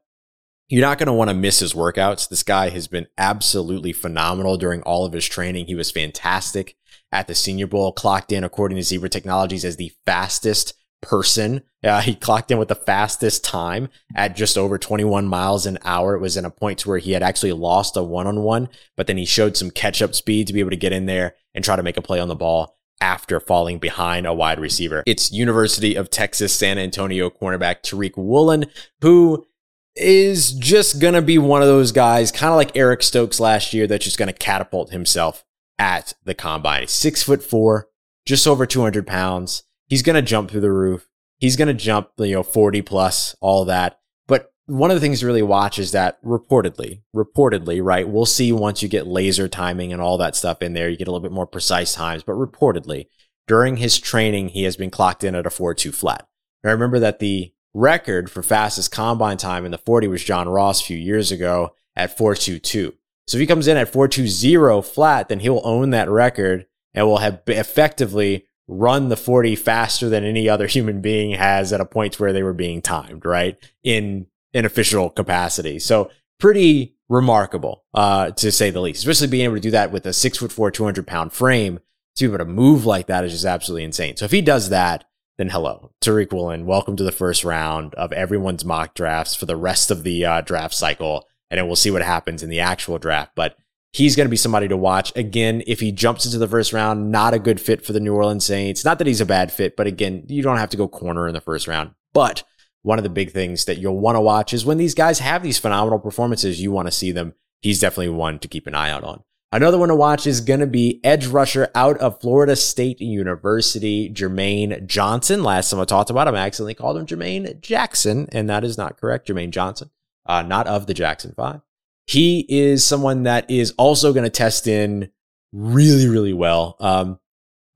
you're 0.68 0.80
not 0.80 0.96
going 0.96 1.08
to 1.08 1.12
want 1.12 1.28
to 1.28 1.36
miss 1.36 1.58
his 1.58 1.74
workouts. 1.74 2.30
This 2.30 2.42
guy 2.42 2.70
has 2.70 2.88
been 2.88 3.08
absolutely 3.18 3.92
phenomenal 3.92 4.56
during 4.56 4.80
all 4.84 5.04
of 5.04 5.12
his 5.12 5.26
training. 5.26 5.66
He 5.66 5.74
was 5.74 5.90
fantastic 5.90 6.78
at 7.12 7.28
the 7.28 7.34
Senior 7.34 7.66
Bowl, 7.66 7.92
clocked 7.92 8.32
in 8.32 8.42
according 8.42 8.76
to 8.76 8.82
Zebra 8.82 9.10
Technologies 9.10 9.66
as 9.66 9.76
the 9.76 9.92
fastest 10.06 10.72
person. 11.00 11.62
Uh, 11.84 12.00
he 12.00 12.14
clocked 12.14 12.50
in 12.50 12.58
with 12.58 12.68
the 12.68 12.74
fastest 12.74 13.44
time 13.44 13.88
at 14.14 14.36
just 14.36 14.58
over 14.58 14.78
21 14.78 15.26
miles 15.26 15.66
an 15.66 15.78
hour. 15.84 16.14
It 16.14 16.20
was 16.20 16.36
in 16.36 16.44
a 16.44 16.50
point 16.50 16.84
where 16.86 16.98
he 16.98 17.12
had 17.12 17.22
actually 17.22 17.52
lost 17.52 17.96
a 17.96 18.02
one 18.02 18.26
on 18.26 18.42
one, 18.42 18.68
but 18.96 19.06
then 19.06 19.16
he 19.16 19.24
showed 19.24 19.56
some 19.56 19.70
catch 19.70 20.02
up 20.02 20.14
speed 20.14 20.46
to 20.46 20.52
be 20.52 20.60
able 20.60 20.70
to 20.70 20.76
get 20.76 20.92
in 20.92 21.06
there 21.06 21.34
and 21.54 21.64
try 21.64 21.76
to 21.76 21.82
make 21.82 21.96
a 21.96 22.02
play 22.02 22.18
on 22.18 22.28
the 22.28 22.34
ball 22.34 22.76
after 23.00 23.38
falling 23.40 23.78
behind 23.78 24.26
a 24.26 24.34
wide 24.34 24.58
receiver. 24.58 25.02
It's 25.06 25.30
University 25.30 25.94
of 25.94 26.10
Texas 26.10 26.54
San 26.54 26.78
Antonio 26.78 27.30
cornerback 27.30 27.82
Tariq 27.82 28.16
Woolen, 28.16 28.66
who 29.02 29.46
is 29.94 30.52
just 30.52 31.00
going 31.00 31.14
to 31.14 31.22
be 31.22 31.38
one 31.38 31.62
of 31.62 31.68
those 31.68 31.92
guys, 31.92 32.32
kind 32.32 32.50
of 32.50 32.56
like 32.56 32.76
Eric 32.76 33.02
Stokes 33.02 33.40
last 33.40 33.72
year, 33.72 33.86
that's 33.86 34.04
just 34.04 34.18
going 34.18 34.28
to 34.28 34.32
catapult 34.32 34.90
himself 34.90 35.44
at 35.78 36.14
the 36.24 36.34
combine. 36.34 36.86
Six 36.86 37.22
foot 37.22 37.42
four, 37.42 37.88
just 38.24 38.46
over 38.46 38.66
200 38.66 39.06
pounds 39.06 39.62
he's 39.86 40.02
going 40.02 40.16
to 40.16 40.22
jump 40.22 40.50
through 40.50 40.60
the 40.60 40.72
roof. 40.72 41.08
He's 41.38 41.56
going 41.56 41.68
to 41.68 41.74
jump, 41.74 42.10
you 42.18 42.34
know, 42.34 42.42
40 42.42 42.82
plus, 42.82 43.36
all 43.40 43.64
that. 43.66 44.00
But 44.26 44.52
one 44.66 44.90
of 44.90 44.96
the 44.96 45.00
things 45.00 45.20
to 45.20 45.26
really 45.26 45.42
watch 45.42 45.78
is 45.78 45.92
that 45.92 46.22
reportedly, 46.24 47.02
reportedly, 47.14 47.82
right? 47.84 48.08
We'll 48.08 48.26
see 48.26 48.52
once 48.52 48.82
you 48.82 48.88
get 48.88 49.06
laser 49.06 49.48
timing 49.48 49.92
and 49.92 50.00
all 50.00 50.18
that 50.18 50.36
stuff 50.36 50.62
in 50.62 50.72
there, 50.72 50.88
you 50.88 50.96
get 50.96 51.08
a 51.08 51.10
little 51.10 51.22
bit 51.22 51.32
more 51.32 51.46
precise 51.46 51.94
times. 51.94 52.22
But 52.22 52.34
reportedly, 52.36 53.06
during 53.46 53.76
his 53.76 53.98
training, 53.98 54.48
he 54.48 54.64
has 54.64 54.76
been 54.76 54.90
clocked 54.90 55.24
in 55.24 55.34
at 55.34 55.46
a 55.46 55.50
4 55.50 55.74
2 55.74 55.92
flat. 55.92 56.26
Now, 56.64 56.72
remember 56.72 56.98
that 56.98 57.18
the 57.18 57.52
record 57.74 58.30
for 58.30 58.42
fastest 58.42 58.90
combine 58.90 59.36
time 59.36 59.64
in 59.64 59.70
the 59.70 59.78
40 59.78 60.08
was 60.08 60.24
John 60.24 60.48
Ross 60.48 60.80
a 60.80 60.86
few 60.86 60.96
years 60.96 61.30
ago 61.30 61.74
at 61.94 62.16
422. 62.16 62.94
So 63.26 63.36
if 63.36 63.40
he 63.40 63.46
comes 63.46 63.68
in 63.68 63.76
at 63.76 63.92
420 63.92 64.82
flat, 64.82 65.28
then 65.28 65.40
he'll 65.40 65.60
own 65.62 65.90
that 65.90 66.08
record 66.08 66.66
and 66.94 67.06
will 67.06 67.18
have 67.18 67.42
effectively 67.46 68.45
run 68.68 69.08
the 69.08 69.16
40 69.16 69.56
faster 69.56 70.08
than 70.08 70.24
any 70.24 70.48
other 70.48 70.66
human 70.66 71.00
being 71.00 71.32
has 71.32 71.72
at 71.72 71.80
a 71.80 71.86
point 71.86 72.18
where 72.18 72.32
they 72.32 72.42
were 72.42 72.52
being 72.52 72.82
timed, 72.82 73.24
right? 73.24 73.56
In 73.84 74.26
an 74.54 74.64
official 74.64 75.10
capacity. 75.10 75.78
So 75.78 76.10
pretty 76.38 76.96
remarkable, 77.08 77.84
uh, 77.94 78.30
to 78.32 78.50
say 78.50 78.70
the 78.70 78.80
least, 78.80 79.00
especially 79.00 79.28
being 79.28 79.44
able 79.44 79.54
to 79.54 79.60
do 79.60 79.70
that 79.70 79.92
with 79.92 80.06
a 80.06 80.12
six 80.12 80.38
foot 80.38 80.52
four, 80.52 80.70
200 80.70 81.06
pound 81.06 81.32
frame 81.32 81.78
to 82.16 82.28
be 82.28 82.34
able 82.34 82.44
to 82.44 82.50
move 82.50 82.86
like 82.86 83.06
that 83.06 83.24
is 83.24 83.32
just 83.32 83.44
absolutely 83.44 83.84
insane. 83.84 84.16
So 84.16 84.24
if 84.24 84.30
he 84.30 84.40
does 84.40 84.70
that, 84.70 85.04
then 85.38 85.50
hello, 85.50 85.92
Tariq 86.00 86.32
Woolen, 86.32 86.64
welcome 86.64 86.96
to 86.96 87.04
the 87.04 87.12
first 87.12 87.44
round 87.44 87.94
of 87.94 88.12
everyone's 88.12 88.64
mock 88.64 88.94
drafts 88.94 89.34
for 89.34 89.44
the 89.44 89.56
rest 89.56 89.90
of 89.90 90.02
the 90.02 90.24
uh, 90.24 90.40
draft 90.40 90.74
cycle. 90.74 91.28
And 91.50 91.58
then 91.58 91.66
we'll 91.66 91.76
see 91.76 91.90
what 91.90 92.02
happens 92.02 92.42
in 92.42 92.48
the 92.48 92.60
actual 92.60 92.98
draft. 92.98 93.32
But 93.34 93.56
he's 93.96 94.14
going 94.14 94.26
to 94.26 94.30
be 94.30 94.36
somebody 94.36 94.68
to 94.68 94.76
watch. 94.76 95.10
Again, 95.16 95.62
if 95.66 95.80
he 95.80 95.90
jumps 95.90 96.26
into 96.26 96.36
the 96.36 96.46
first 96.46 96.74
round, 96.74 97.10
not 97.10 97.32
a 97.32 97.38
good 97.38 97.58
fit 97.58 97.82
for 97.82 97.94
the 97.94 98.00
New 98.00 98.14
Orleans 98.14 98.44
Saints. 98.44 98.84
Not 98.84 98.98
that 98.98 99.06
he's 99.06 99.22
a 99.22 99.26
bad 99.26 99.50
fit, 99.50 99.74
but 99.74 99.86
again, 99.86 100.24
you 100.28 100.42
don't 100.42 100.58
have 100.58 100.68
to 100.70 100.76
go 100.76 100.86
corner 100.86 101.26
in 101.26 101.32
the 101.32 101.40
first 101.40 101.66
round. 101.66 101.92
But 102.12 102.44
one 102.82 102.98
of 102.98 103.04
the 103.04 103.10
big 103.10 103.32
things 103.32 103.64
that 103.64 103.78
you'll 103.78 103.98
want 103.98 104.16
to 104.16 104.20
watch 104.20 104.52
is 104.52 104.66
when 104.66 104.76
these 104.76 104.94
guys 104.94 105.20
have 105.20 105.42
these 105.42 105.58
phenomenal 105.58 105.98
performances, 105.98 106.60
you 106.60 106.70
want 106.70 106.88
to 106.88 106.92
see 106.92 107.10
them. 107.10 107.34
He's 107.62 107.80
definitely 107.80 108.10
one 108.10 108.38
to 108.40 108.48
keep 108.48 108.66
an 108.66 108.74
eye 108.74 108.90
out 108.90 109.02
on. 109.02 109.22
Another 109.50 109.78
one 109.78 109.88
to 109.88 109.94
watch 109.94 110.26
is 110.26 110.42
going 110.42 110.60
to 110.60 110.66
be 110.66 111.00
edge 111.02 111.26
rusher 111.26 111.70
out 111.74 111.96
of 111.98 112.20
Florida 112.20 112.54
State 112.54 113.00
University, 113.00 114.10
Jermaine 114.10 114.86
Johnson. 114.86 115.42
Last 115.42 115.70
time 115.70 115.80
I 115.80 115.86
talked 115.86 116.10
about 116.10 116.28
him, 116.28 116.34
I 116.34 116.40
accidentally 116.40 116.74
called 116.74 116.98
him 116.98 117.06
Jermaine 117.06 117.60
Jackson, 117.62 118.28
and 118.32 118.50
that 118.50 118.62
is 118.62 118.76
not 118.76 119.00
correct. 119.00 119.28
Jermaine 119.28 119.50
Johnson, 119.50 119.90
uh, 120.26 120.42
not 120.42 120.66
of 120.66 120.86
the 120.86 120.94
Jackson 120.94 121.32
Five. 121.34 121.62
He 122.06 122.46
is 122.48 122.84
someone 122.84 123.24
that 123.24 123.50
is 123.50 123.72
also 123.72 124.12
going 124.12 124.24
to 124.24 124.30
test 124.30 124.66
in 124.66 125.10
really, 125.52 126.08
really 126.08 126.32
well. 126.32 126.76
Um, 126.80 127.18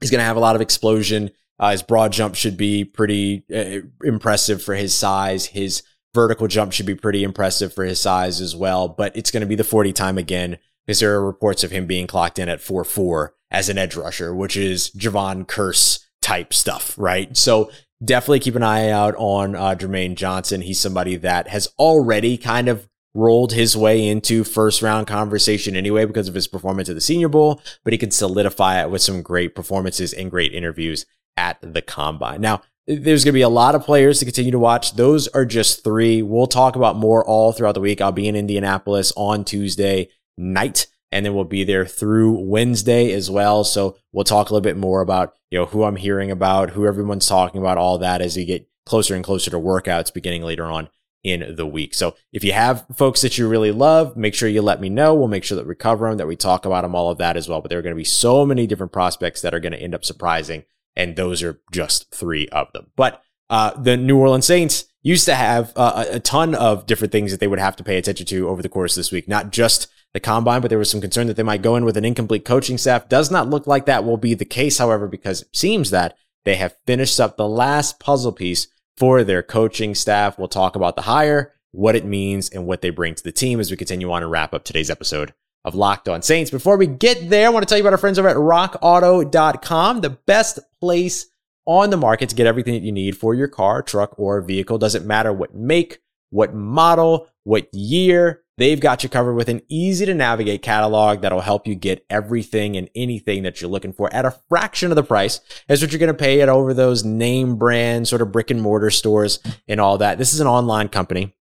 he's 0.00 0.10
going 0.10 0.20
to 0.20 0.24
have 0.24 0.36
a 0.36 0.40
lot 0.40 0.54
of 0.54 0.62
explosion. 0.62 1.30
Uh, 1.58 1.72
his 1.72 1.82
broad 1.82 2.12
jump 2.12 2.34
should 2.34 2.56
be 2.56 2.84
pretty 2.84 3.44
uh, 3.54 3.86
impressive 4.04 4.62
for 4.62 4.74
his 4.74 4.94
size. 4.94 5.46
His 5.46 5.82
vertical 6.14 6.48
jump 6.48 6.72
should 6.72 6.86
be 6.86 6.94
pretty 6.94 7.22
impressive 7.22 7.72
for 7.72 7.84
his 7.84 8.00
size 8.00 8.40
as 8.40 8.56
well. 8.56 8.88
But 8.88 9.16
it's 9.16 9.30
going 9.30 9.42
to 9.42 9.46
be 9.46 9.56
the 9.56 9.64
40 9.64 9.92
time 9.92 10.16
again 10.16 10.58
because 10.86 11.00
there 11.00 11.14
are 11.14 11.24
reports 11.24 11.64
of 11.64 11.70
him 11.70 11.86
being 11.86 12.06
clocked 12.06 12.38
in 12.38 12.48
at 12.48 12.60
4 12.60 12.84
4 12.84 13.34
as 13.50 13.68
an 13.68 13.78
edge 13.78 13.96
rusher, 13.96 14.34
which 14.34 14.56
is 14.56 14.90
Jevon 14.90 15.46
Kearse 15.46 16.04
type 16.22 16.54
stuff, 16.54 16.94
right? 16.96 17.36
So 17.36 17.70
definitely 18.02 18.40
keep 18.40 18.56
an 18.56 18.62
eye 18.62 18.88
out 18.90 19.14
on 19.18 19.54
uh, 19.54 19.74
Jermaine 19.74 20.14
Johnson. 20.14 20.62
He's 20.62 20.80
somebody 20.80 21.16
that 21.16 21.48
has 21.48 21.68
already 21.78 22.36
kind 22.36 22.68
of 22.68 22.88
rolled 23.14 23.52
his 23.52 23.76
way 23.76 24.06
into 24.06 24.44
first 24.44 24.82
round 24.82 25.06
conversation 25.06 25.76
anyway 25.76 26.04
because 26.04 26.28
of 26.28 26.34
his 26.34 26.46
performance 26.46 26.88
at 26.88 26.94
the 26.94 27.00
Senior 27.00 27.28
Bowl, 27.28 27.60
but 27.84 27.92
he 27.92 27.98
could 27.98 28.12
solidify 28.12 28.80
it 28.80 28.90
with 28.90 29.02
some 29.02 29.22
great 29.22 29.54
performances 29.54 30.12
and 30.12 30.30
great 30.30 30.52
interviews 30.52 31.06
at 31.36 31.58
the 31.60 31.82
combine. 31.82 32.40
Now, 32.40 32.62
there's 32.86 33.24
going 33.24 33.32
to 33.32 33.38
be 33.38 33.42
a 33.42 33.48
lot 33.48 33.74
of 33.74 33.84
players 33.84 34.18
to 34.18 34.24
continue 34.24 34.50
to 34.50 34.58
watch. 34.58 34.94
Those 34.94 35.28
are 35.28 35.44
just 35.44 35.84
three. 35.84 36.22
We'll 36.22 36.46
talk 36.46 36.76
about 36.76 36.96
more 36.96 37.24
all 37.24 37.52
throughout 37.52 37.72
the 37.72 37.80
week. 37.80 38.00
I'll 38.00 38.12
be 38.12 38.26
in 38.28 38.36
Indianapolis 38.36 39.12
on 39.16 39.44
Tuesday 39.44 40.08
night 40.36 40.86
and 41.12 41.26
then 41.26 41.34
we'll 41.34 41.44
be 41.44 41.64
there 41.64 41.86
through 41.86 42.38
Wednesday 42.40 43.12
as 43.12 43.30
well. 43.30 43.64
So 43.64 43.96
we'll 44.12 44.24
talk 44.24 44.48
a 44.48 44.52
little 44.52 44.62
bit 44.62 44.76
more 44.76 45.00
about, 45.00 45.34
you 45.50 45.58
know, 45.58 45.66
who 45.66 45.84
I'm 45.84 45.96
hearing 45.96 46.30
about, 46.30 46.70
who 46.70 46.86
everyone's 46.86 47.26
talking 47.26 47.60
about, 47.60 47.78
all 47.78 47.98
that 47.98 48.22
as 48.22 48.36
we 48.36 48.44
get 48.44 48.68
closer 48.86 49.14
and 49.14 49.24
closer 49.24 49.50
to 49.50 49.58
workouts 49.58 50.12
beginning 50.12 50.42
later 50.42 50.64
on 50.64 50.88
in 51.22 51.54
the 51.56 51.66
week. 51.66 51.94
So 51.94 52.14
if 52.32 52.42
you 52.44 52.52
have 52.52 52.86
folks 52.94 53.20
that 53.22 53.36
you 53.36 53.48
really 53.48 53.72
love, 53.72 54.16
make 54.16 54.34
sure 54.34 54.48
you 54.48 54.62
let 54.62 54.80
me 54.80 54.88
know. 54.88 55.14
We'll 55.14 55.28
make 55.28 55.44
sure 55.44 55.56
that 55.56 55.66
we 55.66 55.74
cover 55.74 56.08
them, 56.08 56.18
that 56.18 56.26
we 56.26 56.36
talk 56.36 56.64
about 56.64 56.82
them, 56.82 56.94
all 56.94 57.10
of 57.10 57.18
that 57.18 57.36
as 57.36 57.48
well. 57.48 57.60
But 57.60 57.68
there 57.68 57.78
are 57.78 57.82
going 57.82 57.94
to 57.94 58.00
be 58.00 58.04
so 58.04 58.46
many 58.46 58.66
different 58.66 58.92
prospects 58.92 59.42
that 59.42 59.54
are 59.54 59.60
going 59.60 59.72
to 59.72 59.80
end 59.80 59.94
up 59.94 60.04
surprising. 60.04 60.64
And 60.96 61.16
those 61.16 61.42
are 61.42 61.60
just 61.70 62.14
three 62.14 62.48
of 62.48 62.72
them. 62.72 62.88
But 62.96 63.22
uh, 63.48 63.78
the 63.80 63.96
New 63.96 64.18
Orleans 64.18 64.46
Saints 64.46 64.86
used 65.02 65.24
to 65.26 65.34
have 65.34 65.72
uh, 65.76 66.04
a 66.10 66.20
ton 66.20 66.54
of 66.54 66.86
different 66.86 67.12
things 67.12 67.30
that 67.30 67.40
they 67.40 67.48
would 67.48 67.58
have 67.58 67.76
to 67.76 67.84
pay 67.84 67.96
attention 67.96 68.26
to 68.26 68.48
over 68.48 68.62
the 68.62 68.68
course 68.68 68.92
of 68.92 69.00
this 69.00 69.12
week, 69.12 69.28
not 69.28 69.50
just 69.50 69.88
the 70.12 70.20
combine, 70.20 70.60
but 70.60 70.68
there 70.68 70.78
was 70.78 70.90
some 70.90 71.00
concern 71.00 71.26
that 71.26 71.36
they 71.36 71.42
might 71.42 71.62
go 71.62 71.76
in 71.76 71.84
with 71.84 71.96
an 71.96 72.04
incomplete 72.04 72.44
coaching 72.44 72.76
staff. 72.76 73.08
Does 73.08 73.30
not 73.30 73.48
look 73.48 73.66
like 73.66 73.86
that 73.86 74.04
will 74.04 74.16
be 74.16 74.34
the 74.34 74.44
case, 74.44 74.78
however, 74.78 75.06
because 75.06 75.42
it 75.42 75.56
seems 75.56 75.90
that 75.90 76.16
they 76.44 76.56
have 76.56 76.76
finished 76.86 77.20
up 77.20 77.36
the 77.36 77.48
last 77.48 78.00
puzzle 78.00 78.32
piece 78.32 78.66
for 79.00 79.24
their 79.24 79.42
coaching 79.42 79.94
staff. 79.94 80.38
We'll 80.38 80.46
talk 80.46 80.76
about 80.76 80.94
the 80.94 81.02
hire, 81.02 81.54
what 81.72 81.96
it 81.96 82.04
means, 82.04 82.50
and 82.50 82.66
what 82.66 82.82
they 82.82 82.90
bring 82.90 83.14
to 83.14 83.24
the 83.24 83.32
team 83.32 83.58
as 83.58 83.70
we 83.70 83.78
continue 83.78 84.12
on 84.12 84.22
and 84.22 84.30
wrap 84.30 84.52
up 84.52 84.62
today's 84.62 84.90
episode 84.90 85.32
of 85.64 85.74
Locked 85.74 86.06
On 86.06 86.20
Saints. 86.20 86.50
Before 86.50 86.76
we 86.76 86.86
get 86.86 87.30
there, 87.30 87.46
I 87.46 87.50
want 87.50 87.66
to 87.66 87.66
tell 87.66 87.78
you 87.78 87.82
about 87.82 87.94
our 87.94 87.98
friends 87.98 88.18
over 88.18 88.28
at 88.28 88.36
rockauto.com, 88.36 90.02
the 90.02 90.10
best 90.10 90.58
place 90.82 91.28
on 91.64 91.88
the 91.88 91.96
market 91.96 92.28
to 92.28 92.34
get 92.34 92.46
everything 92.46 92.74
that 92.74 92.82
you 92.82 92.92
need 92.92 93.16
for 93.16 93.34
your 93.34 93.48
car, 93.48 93.80
truck, 93.80 94.14
or 94.18 94.42
vehicle. 94.42 94.76
Doesn't 94.76 95.06
matter 95.06 95.32
what 95.32 95.54
make, 95.54 96.00
what 96.28 96.54
model, 96.54 97.26
what 97.44 97.72
year, 97.72 98.42
They've 98.60 98.78
got 98.78 99.02
you 99.02 99.08
covered 99.08 99.36
with 99.36 99.48
an 99.48 99.62
easy 99.70 100.04
to 100.04 100.12
navigate 100.12 100.60
catalog 100.60 101.22
that'll 101.22 101.40
help 101.40 101.66
you 101.66 101.74
get 101.74 102.04
everything 102.10 102.76
and 102.76 102.90
anything 102.94 103.44
that 103.44 103.58
you're 103.58 103.70
looking 103.70 103.94
for 103.94 104.12
at 104.12 104.26
a 104.26 104.36
fraction 104.50 104.92
of 104.92 104.96
the 104.96 105.02
price 105.02 105.40
as 105.70 105.80
what 105.80 105.90
you're 105.92 105.98
going 105.98 106.08
to 106.08 106.14
pay 106.14 106.42
at 106.42 106.50
over 106.50 106.74
those 106.74 107.02
name 107.02 107.56
brand 107.56 108.06
sort 108.06 108.20
of 108.20 108.32
brick 108.32 108.50
and 108.50 108.60
mortar 108.60 108.90
stores 108.90 109.38
and 109.66 109.80
all 109.80 109.96
that. 109.96 110.18
This 110.18 110.34
is 110.34 110.40
an 110.40 110.46
online 110.46 110.90
company 110.90 111.34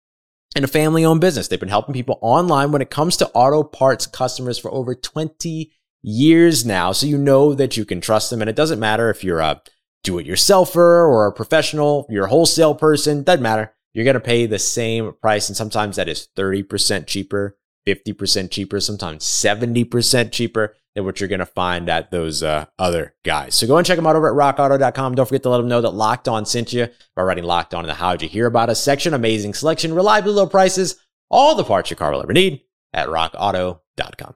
and 0.55 0.63
a 0.63 0.67
family 0.67 1.05
owned 1.05 1.19
business. 1.19 1.47
They've 1.47 1.59
been 1.59 1.69
helping 1.69 1.95
people 1.95 2.19
online 2.21 2.71
when 2.71 2.83
it 2.83 2.91
comes 2.91 3.17
to 3.17 3.29
auto 3.29 3.63
parts 3.63 4.05
customers 4.05 4.59
for 4.59 4.71
over 4.71 4.93
20 4.93 5.71
years 6.03 6.67
now. 6.67 6.91
So 6.91 7.07
you 7.07 7.17
know 7.17 7.55
that 7.55 7.75
you 7.75 7.83
can 7.83 7.99
trust 7.99 8.29
them. 8.29 8.41
And 8.41 8.49
it 8.49 8.55
doesn't 8.55 8.79
matter 8.79 9.09
if 9.09 9.23
you're 9.23 9.39
a 9.39 9.59
do 10.03 10.19
it 10.19 10.27
yourselfer 10.27 10.75
or 10.75 11.25
a 11.25 11.33
professional, 11.33 12.05
you're 12.11 12.25
a 12.25 12.29
wholesale 12.29 12.75
person, 12.75 13.23
doesn't 13.23 13.41
matter 13.41 13.73
you're 13.97 14.03
going 14.03 14.13
to 14.13 14.19
pay 14.19 14.45
the 14.45 14.59
same 14.59 15.13
price. 15.23 15.49
And 15.49 15.57
sometimes 15.57 15.95
that 15.95 16.07
is 16.07 16.27
30% 16.37 17.07
cheaper, 17.07 17.57
50% 17.87 18.51
cheaper, 18.51 18.79
sometimes 18.79 19.25
70% 19.25 20.31
cheaper 20.31 20.75
than 20.93 21.03
what 21.03 21.19
you're 21.19 21.27
going 21.27 21.39
to 21.39 21.47
find 21.47 21.89
at 21.89 22.11
those 22.11 22.43
uh, 22.43 22.65
other 22.77 23.15
guys. 23.25 23.55
So 23.55 23.65
go 23.65 23.75
and 23.75 23.87
check 23.87 23.95
them 23.95 24.05
out 24.05 24.15
over 24.15 24.29
at 24.29 24.55
rockauto.com. 24.55 25.15
Don't 25.15 25.25
forget 25.25 25.41
to 25.41 25.49
let 25.49 25.57
them 25.57 25.67
know 25.67 25.81
that 25.81 25.95
Locked 25.95 26.27
On 26.27 26.45
sent 26.45 26.73
you 26.73 26.89
by 27.15 27.23
writing 27.23 27.43
Locked 27.43 27.73
On 27.73 27.83
in 27.85 27.87
the 27.87 27.95
How'd 27.95 28.21
You 28.21 28.29
Hear 28.29 28.45
About 28.45 28.69
Us 28.69 28.79
section. 28.79 29.15
Amazing 29.15 29.55
selection, 29.55 29.95
reliably 29.95 30.31
low 30.31 30.45
prices, 30.45 30.97
all 31.31 31.55
the 31.55 31.63
parts 31.63 31.89
your 31.89 31.97
car 31.97 32.11
will 32.11 32.21
ever 32.21 32.33
need 32.33 32.61
at 32.93 33.07
rockauto.com. 33.07 34.35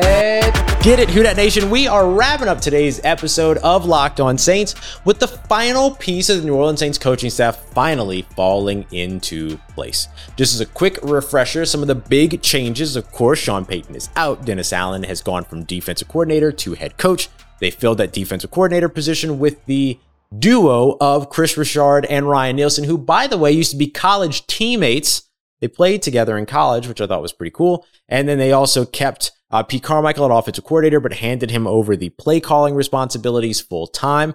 get 0.83 0.97
it, 0.97 1.11
Who 1.11 1.21
Dat 1.21 1.35
Nation. 1.35 1.69
We 1.69 1.87
are 1.87 2.09
wrapping 2.09 2.47
up 2.47 2.59
today's 2.59 2.99
episode 3.03 3.57
of 3.57 3.85
Locked 3.85 4.19
On 4.19 4.35
Saints 4.35 4.73
with 5.05 5.19
the 5.19 5.27
final 5.27 5.91
piece 5.91 6.27
of 6.27 6.39
the 6.39 6.47
New 6.47 6.55
Orleans 6.55 6.79
Saints 6.79 6.97
coaching 6.97 7.29
staff 7.29 7.71
finally 7.71 8.23
falling 8.35 8.87
into 8.91 9.57
place. 9.75 10.07
Just 10.37 10.55
as 10.55 10.59
a 10.59 10.65
quick 10.65 10.97
refresher, 11.03 11.67
some 11.67 11.83
of 11.83 11.87
the 11.87 11.93
big 11.93 12.41
changes, 12.41 12.95
of 12.95 13.11
course, 13.11 13.37
Sean 13.37 13.63
Payton 13.63 13.95
is 13.95 14.09
out. 14.15 14.43
Dennis 14.43 14.73
Allen 14.73 15.03
has 15.03 15.21
gone 15.21 15.43
from 15.43 15.65
defensive 15.65 16.07
coordinator 16.07 16.51
to 16.51 16.73
head 16.73 16.97
coach. 16.97 17.29
They 17.59 17.69
filled 17.69 17.99
that 17.99 18.11
defensive 18.11 18.49
coordinator 18.49 18.89
position 18.89 19.37
with 19.37 19.63
the 19.67 19.99
duo 20.39 20.97
of 20.99 21.29
Kris 21.29 21.57
Richard 21.57 22.05
and 22.05 22.27
Ryan 22.27 22.55
Nielsen, 22.55 22.85
who, 22.85 22.97
by 22.97 23.27
the 23.27 23.37
way, 23.37 23.51
used 23.51 23.71
to 23.71 23.77
be 23.77 23.87
college 23.87 24.47
teammates. 24.47 25.29
They 25.59 25.67
played 25.67 26.01
together 26.01 26.39
in 26.39 26.47
college, 26.47 26.87
which 26.87 27.01
I 27.01 27.05
thought 27.05 27.21
was 27.21 27.33
pretty 27.33 27.51
cool. 27.51 27.85
And 28.09 28.27
then 28.27 28.39
they 28.39 28.51
also 28.51 28.83
kept 28.83 29.31
uh, 29.51 29.63
Pete 29.63 29.83
Carmichael 29.83 30.25
at 30.25 30.31
offensive 30.31 30.63
coordinator, 30.63 30.99
but 30.99 31.13
handed 31.13 31.51
him 31.51 31.67
over 31.67 31.95
the 31.95 32.09
play 32.09 32.39
calling 32.39 32.75
responsibilities 32.75 33.61
full 33.61 33.87
time. 33.87 34.33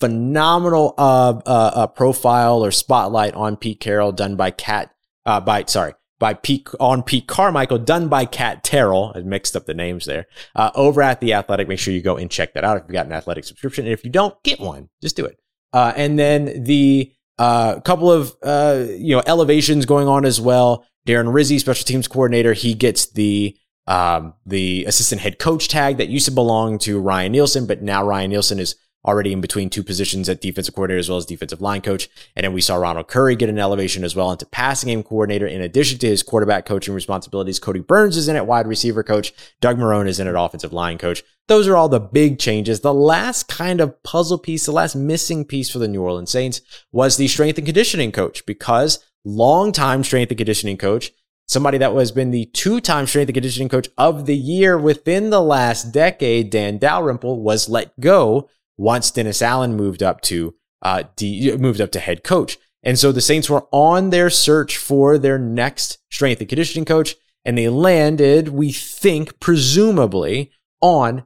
Phenomenal 0.00 0.94
uh, 0.96 1.40
uh, 1.44 1.72
uh, 1.74 1.86
profile 1.86 2.64
or 2.64 2.70
spotlight 2.70 3.34
on 3.34 3.56
Pete 3.56 3.80
Carroll 3.80 4.12
done 4.12 4.36
by 4.36 4.50
Cat 4.50 4.94
uh, 5.26 5.40
by 5.40 5.64
sorry 5.64 5.94
by 6.18 6.34
Pete 6.34 6.68
on 6.78 7.02
Pete 7.02 7.26
Carmichael 7.26 7.78
done 7.78 8.08
by 8.08 8.24
Kat 8.24 8.62
Terrell. 8.62 9.12
I 9.14 9.20
mixed 9.20 9.56
up 9.56 9.66
the 9.66 9.74
names 9.74 10.06
there. 10.06 10.26
Uh, 10.54 10.70
over 10.74 11.02
at 11.02 11.20
the 11.20 11.32
Athletic, 11.32 11.66
make 11.66 11.78
sure 11.78 11.92
you 11.92 12.02
go 12.02 12.16
and 12.16 12.30
check 12.30 12.54
that 12.54 12.64
out 12.64 12.76
if 12.76 12.84
you've 12.84 12.92
got 12.92 13.06
an 13.06 13.12
Athletic 13.12 13.44
subscription. 13.44 13.86
And 13.86 13.92
if 13.92 14.04
you 14.04 14.10
don't, 14.10 14.40
get 14.42 14.60
one. 14.60 14.90
Just 15.02 15.16
do 15.16 15.24
it. 15.24 15.38
Uh, 15.72 15.92
and 15.96 16.18
then 16.18 16.64
the 16.64 17.12
uh, 17.38 17.80
couple 17.80 18.12
of 18.12 18.36
uh, 18.42 18.84
you 18.88 19.16
know 19.16 19.22
elevations 19.26 19.86
going 19.86 20.06
on 20.06 20.24
as 20.24 20.40
well. 20.40 20.84
Darren 21.06 21.32
Rizzi, 21.32 21.58
special 21.58 21.86
teams 21.86 22.06
coordinator, 22.06 22.52
he 22.52 22.74
gets 22.74 23.10
the 23.12 23.56
um, 23.90 24.34
the 24.46 24.84
assistant 24.86 25.20
head 25.20 25.40
coach 25.40 25.66
tag 25.66 25.96
that 25.96 26.08
used 26.08 26.26
to 26.26 26.30
belong 26.30 26.78
to 26.78 27.00
Ryan 27.00 27.32
Nielsen, 27.32 27.66
but 27.66 27.82
now 27.82 28.04
Ryan 28.04 28.30
Nielsen 28.30 28.60
is 28.60 28.76
already 29.04 29.32
in 29.32 29.40
between 29.40 29.68
two 29.68 29.82
positions 29.82 30.28
at 30.28 30.40
defensive 30.40 30.74
coordinator 30.74 31.00
as 31.00 31.08
well 31.08 31.18
as 31.18 31.26
defensive 31.26 31.60
line 31.60 31.80
coach. 31.80 32.08
And 32.36 32.44
then 32.44 32.52
we 32.52 32.60
saw 32.60 32.76
Ronald 32.76 33.08
Curry 33.08 33.34
get 33.34 33.48
an 33.48 33.58
elevation 33.58 34.04
as 34.04 34.14
well 34.14 34.30
into 34.30 34.46
passing 34.46 34.88
game 34.88 35.02
coordinator. 35.02 35.46
In 35.46 35.60
addition 35.60 35.98
to 35.98 36.06
his 36.06 36.22
quarterback 36.22 36.66
coaching 36.66 36.94
responsibilities, 36.94 37.58
Kodi 37.58 37.84
Burns 37.84 38.16
is 38.16 38.28
in 38.28 38.36
at 38.36 38.46
wide 38.46 38.68
receiver 38.68 39.02
coach. 39.02 39.32
Doug 39.60 39.76
Marrone 39.76 40.06
is 40.06 40.20
in 40.20 40.28
at 40.28 40.38
offensive 40.38 40.72
line 40.72 40.96
coach. 40.96 41.24
Those 41.48 41.66
are 41.66 41.76
all 41.76 41.88
the 41.88 41.98
big 41.98 42.38
changes. 42.38 42.80
The 42.80 42.94
last 42.94 43.48
kind 43.48 43.80
of 43.80 44.00
puzzle 44.04 44.38
piece, 44.38 44.66
the 44.66 44.72
last 44.72 44.94
missing 44.94 45.44
piece 45.44 45.68
for 45.68 45.80
the 45.80 45.88
New 45.88 46.02
Orleans 46.02 46.30
Saints 46.30 46.60
was 46.92 47.16
the 47.16 47.26
strength 47.26 47.58
and 47.58 47.66
conditioning 47.66 48.12
coach 48.12 48.46
because 48.46 49.04
longtime 49.24 50.04
strength 50.04 50.30
and 50.30 50.38
conditioning 50.38 50.76
coach 50.76 51.10
somebody 51.50 51.78
that 51.78 51.92
was 51.92 52.12
been 52.12 52.30
the 52.30 52.46
two-time 52.46 53.08
strength 53.08 53.28
and 53.28 53.34
conditioning 53.34 53.68
coach 53.68 53.88
of 53.98 54.26
the 54.26 54.36
year 54.36 54.78
within 54.78 55.30
the 55.30 55.42
last 55.42 55.90
decade, 55.92 56.48
Dan 56.48 56.78
Dalrymple, 56.78 57.42
was 57.42 57.68
let 57.68 57.98
go 57.98 58.48
once 58.78 59.10
Dennis 59.10 59.42
Allen 59.42 59.74
moved 59.74 60.00
up 60.00 60.20
to 60.22 60.54
uh, 60.82 61.02
D, 61.16 61.56
moved 61.56 61.80
up 61.80 61.90
to 61.90 61.98
head 61.98 62.22
coach. 62.22 62.56
And 62.84 62.96
so 62.96 63.10
the 63.10 63.20
Saints 63.20 63.50
were 63.50 63.66
on 63.72 64.10
their 64.10 64.30
search 64.30 64.78
for 64.78 65.18
their 65.18 65.38
next 65.38 65.98
strength 66.08 66.40
and 66.40 66.48
conditioning 66.48 66.84
coach, 66.84 67.16
and 67.44 67.58
they 67.58 67.68
landed, 67.68 68.50
we 68.50 68.70
think, 68.70 69.40
presumably, 69.40 70.52
on 70.80 71.24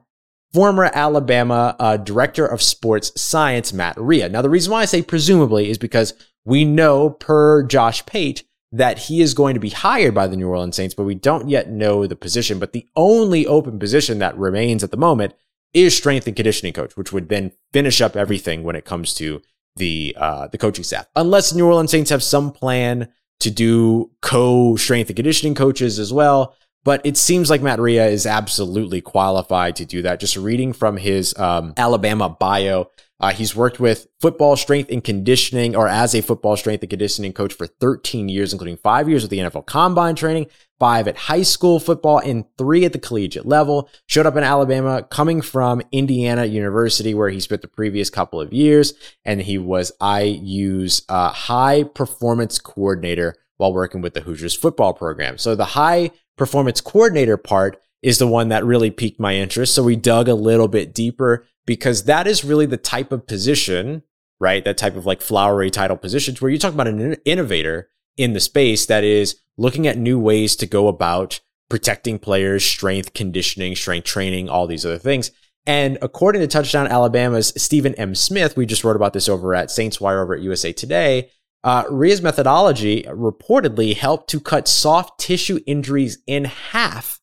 former 0.51 0.89
Alabama 0.91 1.75
uh, 1.79 1.97
director 1.97 2.47
of 2.47 2.63
sports 2.63 3.11
science, 3.21 3.73
Matt 3.73 3.95
Rhea. 3.99 4.27
Now, 4.27 4.41
the 4.41 4.49
reason 4.49 4.71
why 4.71 4.81
I 4.81 4.85
say 4.85 5.03
presumably 5.03 5.69
is 5.69 5.77
because 5.77 6.13
we 6.45 6.65
know, 6.65 7.11
per 7.11 7.61
Josh 7.63 8.05
Pate, 8.07 8.43
that 8.75 8.99
he 8.99 9.21
is 9.21 9.33
going 9.33 9.53
to 9.53 9.59
be 9.59 9.69
hired 9.69 10.13
by 10.13 10.27
the 10.27 10.35
New 10.35 10.49
Orleans 10.49 10.75
Saints, 10.75 10.93
but 10.93 11.03
we 11.03 11.15
don't 11.15 11.47
yet 11.47 11.69
know 11.69 12.05
the 12.05 12.15
position. 12.15 12.59
But 12.59 12.73
the 12.73 12.87
only 12.95 13.47
open 13.47 13.79
position 13.79 14.19
that 14.19 14.37
remains 14.37 14.83
at 14.83 14.91
the 14.91 14.97
moment 14.97 15.33
is 15.73 15.95
strength 15.95 16.27
and 16.27 16.35
conditioning 16.35 16.73
coach, 16.73 16.97
which 16.97 17.13
would 17.13 17.29
then 17.29 17.53
finish 17.71 18.01
up 18.01 18.17
everything 18.17 18.63
when 18.63 18.75
it 18.75 18.83
comes 18.85 19.13
to 19.15 19.41
the 19.77 20.15
uh, 20.19 20.47
the 20.47 20.57
coaching 20.57 20.83
staff. 20.83 21.07
Unless 21.15 21.53
New 21.53 21.65
Orleans 21.65 21.91
Saints 21.91 22.09
have 22.09 22.21
some 22.21 22.51
plan 22.51 23.09
to 23.39 23.49
do 23.49 24.11
co 24.21 24.75
strength 24.75 25.09
and 25.09 25.15
conditioning 25.15 25.55
coaches 25.55 25.97
as 25.97 26.11
well. 26.11 26.55
But 26.83 27.03
it 27.03 27.17
seems 27.17 27.49
like 27.49 27.63
Matt 27.63 27.79
Rhea 27.79 28.07
is 28.07 28.27
absolutely 28.27 29.01
qualified 29.01 29.77
to 29.77 29.85
do 29.85 30.03
that. 30.03 30.19
Just 30.19 30.37
reading 30.37 30.71
from 30.71 30.97
his 30.97 31.35
um, 31.39 31.73
Alabama 31.77 32.29
bio, 32.29 32.91
uh, 33.19 33.31
he's 33.31 33.55
worked 33.55 33.79
with 33.79 34.07
football 34.19 34.57
strength 34.57 34.91
and 34.91 35.03
conditioning, 35.03 35.75
or 35.75 35.87
as 35.87 36.13
a 36.13 36.21
football 36.21 36.57
strength 36.57 36.81
and 36.81 36.89
conditioning 36.89 37.31
coach 37.31 37.53
for 37.53 37.67
13 37.67 38.27
years, 38.27 38.51
including 38.51 38.77
five 38.77 39.07
years 39.07 39.23
with 39.23 39.31
the 39.31 39.39
NFL 39.39 39.65
Combine 39.65 40.15
training, 40.15 40.47
five 40.79 41.07
at 41.07 41.15
high 41.15 41.41
school 41.41 41.79
football, 41.79 42.19
and 42.19 42.43
three 42.57 42.83
at 42.83 42.91
the 42.91 42.99
collegiate 42.99 43.45
level. 43.45 43.89
Showed 44.05 44.25
up 44.25 44.35
in 44.35 44.43
Alabama, 44.43 45.03
coming 45.03 45.41
from 45.41 45.81
Indiana 45.93 46.45
University, 46.45 47.13
where 47.13 47.29
he 47.29 47.39
spent 47.39 47.61
the 47.61 47.69
previous 47.69 48.09
couple 48.09 48.41
of 48.41 48.51
years, 48.51 48.93
and 49.23 49.41
he 49.41 49.57
was 49.57 49.93
IU's 50.01 51.03
uh, 51.07 51.29
high 51.29 51.83
performance 51.83 52.59
coordinator 52.59 53.35
while 53.57 53.73
working 53.73 54.01
with 54.01 54.13
the 54.13 54.21
Hoosiers 54.21 54.53
football 54.53 54.93
program. 54.93 55.37
So 55.37 55.55
the 55.55 55.63
high 55.65 56.11
performance 56.35 56.81
coordinator 56.81 57.37
part 57.37 57.81
is 58.01 58.19
the 58.19 58.27
one 58.27 58.49
that 58.49 58.65
really 58.65 58.91
piqued 58.91 59.21
my 59.21 59.35
interest. 59.35 59.73
So 59.73 59.83
we 59.83 59.95
dug 59.95 60.27
a 60.27 60.35
little 60.35 60.67
bit 60.67 60.93
deeper 60.93 61.47
because 61.65 62.03
that 62.03 62.27
is 62.27 62.43
really 62.43 62.65
the 62.65 62.77
type 62.77 63.11
of 63.11 63.27
position, 63.27 64.03
right? 64.39 64.63
That 64.63 64.77
type 64.77 64.95
of 64.95 65.05
like 65.05 65.21
flowery 65.21 65.71
title 65.71 65.97
positions 65.97 66.41
where 66.41 66.51
you 66.51 66.59
talk 66.59 66.73
about 66.73 66.87
an 66.87 67.15
innovator 67.25 67.89
in 68.17 68.33
the 68.33 68.39
space 68.39 68.85
that 68.85 69.03
is 69.03 69.37
looking 69.57 69.87
at 69.87 69.97
new 69.97 70.19
ways 70.19 70.55
to 70.57 70.65
go 70.65 70.87
about 70.87 71.39
protecting 71.69 72.19
players, 72.19 72.63
strength 72.63 73.13
conditioning, 73.13 73.75
strength 73.75 74.05
training, 74.05 74.49
all 74.49 74.67
these 74.67 74.85
other 74.85 74.97
things. 74.97 75.31
And 75.65 75.97
according 76.01 76.41
to 76.41 76.47
Touchdown 76.47 76.87
Alabama's 76.87 77.51
Stephen 77.57 77.95
M. 77.95 78.13
Smith, 78.13 78.55
we 78.55 78.67
just 78.67 78.83
wrote 78.83 78.95
about 78.95 79.13
this 79.13 79.27
over 79.27 79.55
at 79.55 79.71
Saints 79.71 79.99
Wire 79.99 80.21
over 80.21 80.35
at 80.35 80.41
USA 80.41 80.71
Today. 80.71 81.31
Uh, 81.63 81.83
Rhea's 81.89 82.21
methodology 82.21 83.03
reportedly 83.09 83.95
helped 83.95 84.29
to 84.29 84.39
cut 84.39 84.67
soft 84.67 85.19
tissue 85.19 85.59
injuries 85.65 86.19
in 86.27 86.45
half. 86.45 87.19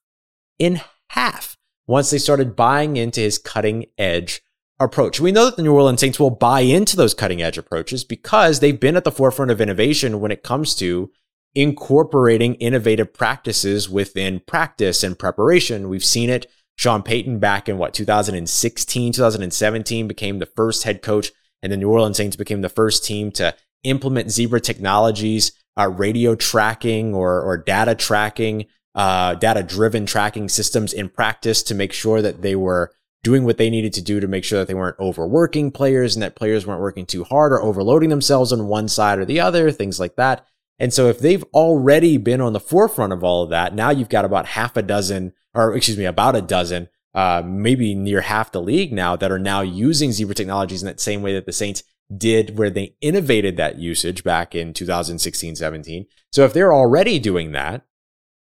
In 0.58 0.80
half 1.10 1.56
once 1.86 2.10
they 2.10 2.18
started 2.18 2.56
buying 2.56 2.96
into 2.96 3.20
his 3.20 3.38
cutting 3.38 3.86
edge 3.98 4.42
approach. 4.80 5.20
We 5.20 5.32
know 5.32 5.44
that 5.44 5.56
the 5.56 5.62
New 5.62 5.74
Orleans 5.74 6.00
Saints 6.00 6.18
will 6.18 6.30
buy 6.30 6.60
into 6.60 6.96
those 6.96 7.14
cutting 7.14 7.42
edge 7.42 7.58
approaches 7.58 8.04
because 8.04 8.60
they've 8.60 8.78
been 8.78 8.96
at 8.96 9.04
the 9.04 9.12
forefront 9.12 9.50
of 9.50 9.60
innovation 9.60 10.20
when 10.20 10.32
it 10.32 10.42
comes 10.42 10.74
to 10.76 11.10
incorporating 11.54 12.54
innovative 12.54 13.12
practices 13.12 13.88
within 13.88 14.40
practice 14.40 15.02
and 15.02 15.18
preparation. 15.18 15.88
We've 15.88 16.04
seen 16.04 16.30
it. 16.30 16.50
Sean 16.76 17.02
Payton 17.02 17.38
back 17.38 17.68
in 17.68 17.78
what 17.78 17.92
2016, 17.94 19.12
2017 19.12 20.08
became 20.08 20.38
the 20.38 20.46
first 20.46 20.84
head 20.84 21.02
coach 21.02 21.30
and 21.62 21.70
the 21.70 21.76
New 21.76 21.90
Orleans 21.90 22.16
Saints 22.16 22.36
became 22.36 22.62
the 22.62 22.68
first 22.68 23.04
team 23.04 23.30
to 23.32 23.54
implement 23.84 24.30
zebra 24.30 24.60
technologies, 24.60 25.52
uh, 25.78 25.88
radio 25.88 26.34
tracking 26.34 27.14
or, 27.14 27.40
or 27.40 27.56
data 27.56 27.94
tracking 27.94 28.66
uh, 28.94 29.34
data 29.34 29.62
driven 29.62 30.06
tracking 30.06 30.48
systems 30.48 30.92
in 30.92 31.08
practice 31.08 31.62
to 31.62 31.74
make 31.74 31.92
sure 31.92 32.20
that 32.22 32.42
they 32.42 32.54
were 32.54 32.92
doing 33.22 33.44
what 33.44 33.56
they 33.56 33.70
needed 33.70 33.92
to 33.92 34.02
do 34.02 34.20
to 34.20 34.26
make 34.26 34.44
sure 34.44 34.58
that 34.58 34.68
they 34.68 34.74
weren't 34.74 34.98
overworking 34.98 35.70
players 35.70 36.16
and 36.16 36.22
that 36.22 36.34
players 36.34 36.66
weren't 36.66 36.80
working 36.80 37.06
too 37.06 37.24
hard 37.24 37.52
or 37.52 37.62
overloading 37.62 38.10
themselves 38.10 38.52
on 38.52 38.66
one 38.66 38.88
side 38.88 39.18
or 39.18 39.24
the 39.24 39.40
other, 39.40 39.70
things 39.70 40.00
like 40.00 40.16
that. 40.16 40.44
And 40.78 40.92
so 40.92 41.08
if 41.08 41.20
they've 41.20 41.44
already 41.54 42.16
been 42.16 42.40
on 42.40 42.52
the 42.52 42.60
forefront 42.60 43.12
of 43.12 43.22
all 43.22 43.44
of 43.44 43.50
that, 43.50 43.74
now 43.74 43.90
you've 43.90 44.08
got 44.08 44.24
about 44.24 44.46
half 44.46 44.76
a 44.76 44.82
dozen, 44.82 45.32
or 45.54 45.76
excuse 45.76 45.96
me, 45.96 46.04
about 46.04 46.34
a 46.34 46.42
dozen, 46.42 46.88
uh, 47.14 47.42
maybe 47.44 47.94
near 47.94 48.22
half 48.22 48.50
the 48.50 48.60
league 48.60 48.92
now 48.92 49.14
that 49.14 49.30
are 49.30 49.38
now 49.38 49.60
using 49.60 50.10
Zebra 50.10 50.34
technologies 50.34 50.82
in 50.82 50.86
that 50.86 51.00
same 51.00 51.22
way 51.22 51.34
that 51.34 51.46
the 51.46 51.52
Saints 51.52 51.84
did 52.16 52.58
where 52.58 52.70
they 52.70 52.96
innovated 53.00 53.56
that 53.56 53.78
usage 53.78 54.24
back 54.24 54.54
in 54.54 54.74
2016, 54.74 55.56
17. 55.56 56.06
So 56.32 56.44
if 56.44 56.52
they're 56.52 56.74
already 56.74 57.18
doing 57.18 57.52
that, 57.52 57.82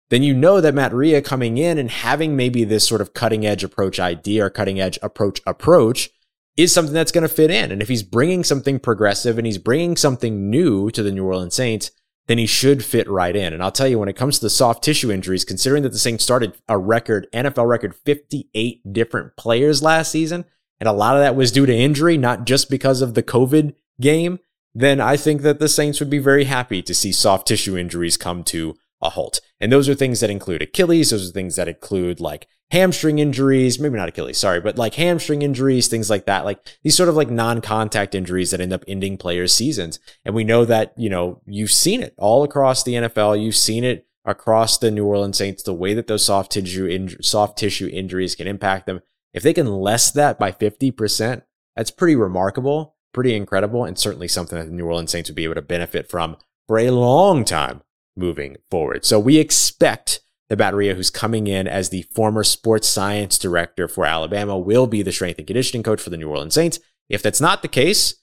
then 0.09 0.23
you 0.23 0.33
know 0.33 0.59
that 0.59 0.73
Matt 0.73 0.93
Rhea 0.93 1.21
coming 1.21 1.57
in 1.57 1.77
and 1.77 1.89
having 1.89 2.35
maybe 2.35 2.63
this 2.63 2.87
sort 2.87 3.01
of 3.01 3.13
cutting 3.13 3.45
edge 3.45 3.63
approach 3.63 3.99
idea 3.99 4.45
or 4.45 4.49
cutting 4.49 4.79
edge 4.79 4.97
approach 5.01 5.41
approach 5.45 6.09
is 6.57 6.73
something 6.73 6.93
that's 6.93 7.11
going 7.11 7.27
to 7.27 7.33
fit 7.33 7.51
in. 7.51 7.71
And 7.71 7.81
if 7.81 7.87
he's 7.87 8.03
bringing 8.03 8.43
something 8.43 8.79
progressive 8.79 9.37
and 9.37 9.45
he's 9.45 9.57
bringing 9.57 9.95
something 9.95 10.49
new 10.49 10.91
to 10.91 11.01
the 11.03 11.11
New 11.11 11.25
Orleans 11.25 11.55
Saints, 11.55 11.91
then 12.27 12.37
he 12.37 12.45
should 12.45 12.83
fit 12.83 13.09
right 13.09 13.35
in. 13.35 13.53
And 13.53 13.63
I'll 13.63 13.71
tell 13.71 13.87
you, 13.87 13.97
when 13.97 14.09
it 14.09 14.15
comes 14.15 14.37
to 14.37 14.45
the 14.45 14.49
soft 14.49 14.83
tissue 14.83 15.11
injuries, 15.11 15.45
considering 15.45 15.83
that 15.83 15.93
the 15.93 15.97
Saints 15.97 16.23
started 16.23 16.57
a 16.67 16.77
record, 16.77 17.27
NFL 17.33 17.67
record, 17.67 17.95
58 17.95 18.93
different 18.93 19.35
players 19.35 19.81
last 19.81 20.11
season, 20.11 20.45
and 20.79 20.87
a 20.89 20.93
lot 20.93 21.15
of 21.15 21.21
that 21.21 21.35
was 21.35 21.51
due 21.51 21.65
to 21.65 21.75
injury, 21.75 22.17
not 22.17 22.45
just 22.45 22.69
because 22.69 23.01
of 23.01 23.13
the 23.13 23.23
COVID 23.23 23.73
game, 23.99 24.39
then 24.75 25.01
I 25.01 25.17
think 25.17 25.41
that 25.41 25.59
the 25.59 25.67
Saints 25.67 25.99
would 25.99 26.09
be 26.09 26.19
very 26.19 26.43
happy 26.43 26.81
to 26.83 26.93
see 26.93 27.11
soft 27.11 27.47
tissue 27.47 27.77
injuries 27.77 28.17
come 28.17 28.43
to 28.45 28.75
a 29.01 29.09
halt. 29.09 29.41
And 29.59 29.71
those 29.71 29.87
are 29.87 29.95
things 29.95 30.19
that 30.19 30.29
include 30.29 30.61
Achilles. 30.61 31.09
Those 31.09 31.29
are 31.29 31.33
things 31.33 31.55
that 31.55 31.67
include 31.67 32.19
like 32.19 32.47
hamstring 32.71 33.19
injuries, 33.19 33.79
maybe 33.79 33.97
not 33.97 34.09
Achilles, 34.09 34.37
sorry, 34.37 34.61
but 34.61 34.77
like 34.77 34.95
hamstring 34.95 35.41
injuries, 35.41 35.87
things 35.87 36.09
like 36.09 36.25
that. 36.25 36.45
Like 36.45 36.59
these 36.83 36.95
sort 36.95 37.09
of 37.09 37.15
like 37.15 37.29
non-contact 37.29 38.13
injuries 38.13 38.51
that 38.51 38.61
end 38.61 38.73
up 38.73 38.83
ending 38.87 39.17
players' 39.17 39.53
seasons. 39.53 39.99
And 40.25 40.35
we 40.35 40.43
know 40.43 40.65
that, 40.65 40.93
you 40.97 41.09
know, 41.09 41.41
you've 41.45 41.71
seen 41.71 42.03
it 42.03 42.13
all 42.17 42.43
across 42.43 42.83
the 42.83 42.93
NFL. 42.93 43.41
You've 43.41 43.55
seen 43.55 43.83
it 43.83 44.05
across 44.25 44.77
the 44.77 44.91
New 44.91 45.05
Orleans 45.05 45.37
Saints, 45.37 45.63
the 45.63 45.73
way 45.73 45.93
that 45.93 46.07
those 46.07 46.25
soft 46.25 46.51
tissue, 46.51 47.07
soft 47.21 47.57
tissue 47.57 47.89
injuries 47.91 48.35
can 48.35 48.47
impact 48.47 48.85
them. 48.85 49.01
If 49.33 49.43
they 49.43 49.53
can 49.53 49.67
less 49.67 50.11
that 50.11 50.37
by 50.37 50.51
50%, 50.51 51.43
that's 51.75 51.91
pretty 51.91 52.15
remarkable, 52.15 52.95
pretty 53.13 53.35
incredible, 53.35 53.85
and 53.85 53.97
certainly 53.97 54.27
something 54.27 54.57
that 54.57 54.65
the 54.65 54.73
New 54.73 54.85
Orleans 54.85 55.11
Saints 55.11 55.29
would 55.29 55.35
be 55.35 55.45
able 55.45 55.55
to 55.55 55.61
benefit 55.61 56.09
from 56.09 56.37
for 56.67 56.77
a 56.77 56.91
long 56.91 57.45
time 57.45 57.81
moving 58.19 58.57
forward. 58.69 59.05
So 59.05 59.19
we 59.19 59.37
expect 59.37 60.21
the 60.49 60.57
Matt 60.57 60.75
Rhea, 60.75 60.95
who's 60.95 61.09
coming 61.11 61.47
in 61.47 61.67
as 61.67 61.89
the 61.89 62.01
former 62.13 62.43
sports 62.43 62.87
science 62.87 63.37
director 63.37 63.87
for 63.87 64.05
Alabama, 64.05 64.57
will 64.57 64.87
be 64.87 65.01
the 65.01 65.11
strength 65.11 65.37
and 65.37 65.47
conditioning 65.47 65.83
coach 65.83 66.01
for 66.01 66.09
the 66.09 66.17
New 66.17 66.29
Orleans 66.29 66.55
Saints. 66.55 66.79
If 67.07 67.21
that's 67.21 67.39
not 67.41 67.61
the 67.61 67.67
case, 67.67 68.15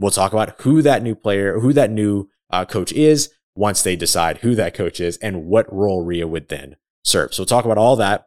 we'll 0.00 0.10
talk 0.10 0.32
about 0.32 0.60
who 0.62 0.82
that 0.82 1.02
new 1.02 1.14
player, 1.14 1.60
who 1.60 1.72
that 1.72 1.90
new 1.90 2.28
uh, 2.50 2.64
coach 2.64 2.92
is 2.92 3.30
once 3.56 3.82
they 3.82 3.94
decide 3.94 4.38
who 4.38 4.54
that 4.56 4.74
coach 4.74 5.00
is 5.00 5.16
and 5.18 5.46
what 5.46 5.72
role 5.72 6.04
Rhea 6.04 6.26
would 6.26 6.48
then 6.48 6.76
serve. 7.04 7.32
So 7.32 7.42
we'll 7.42 7.46
talk 7.46 7.64
about 7.64 7.78
all 7.78 7.96
that 7.96 8.26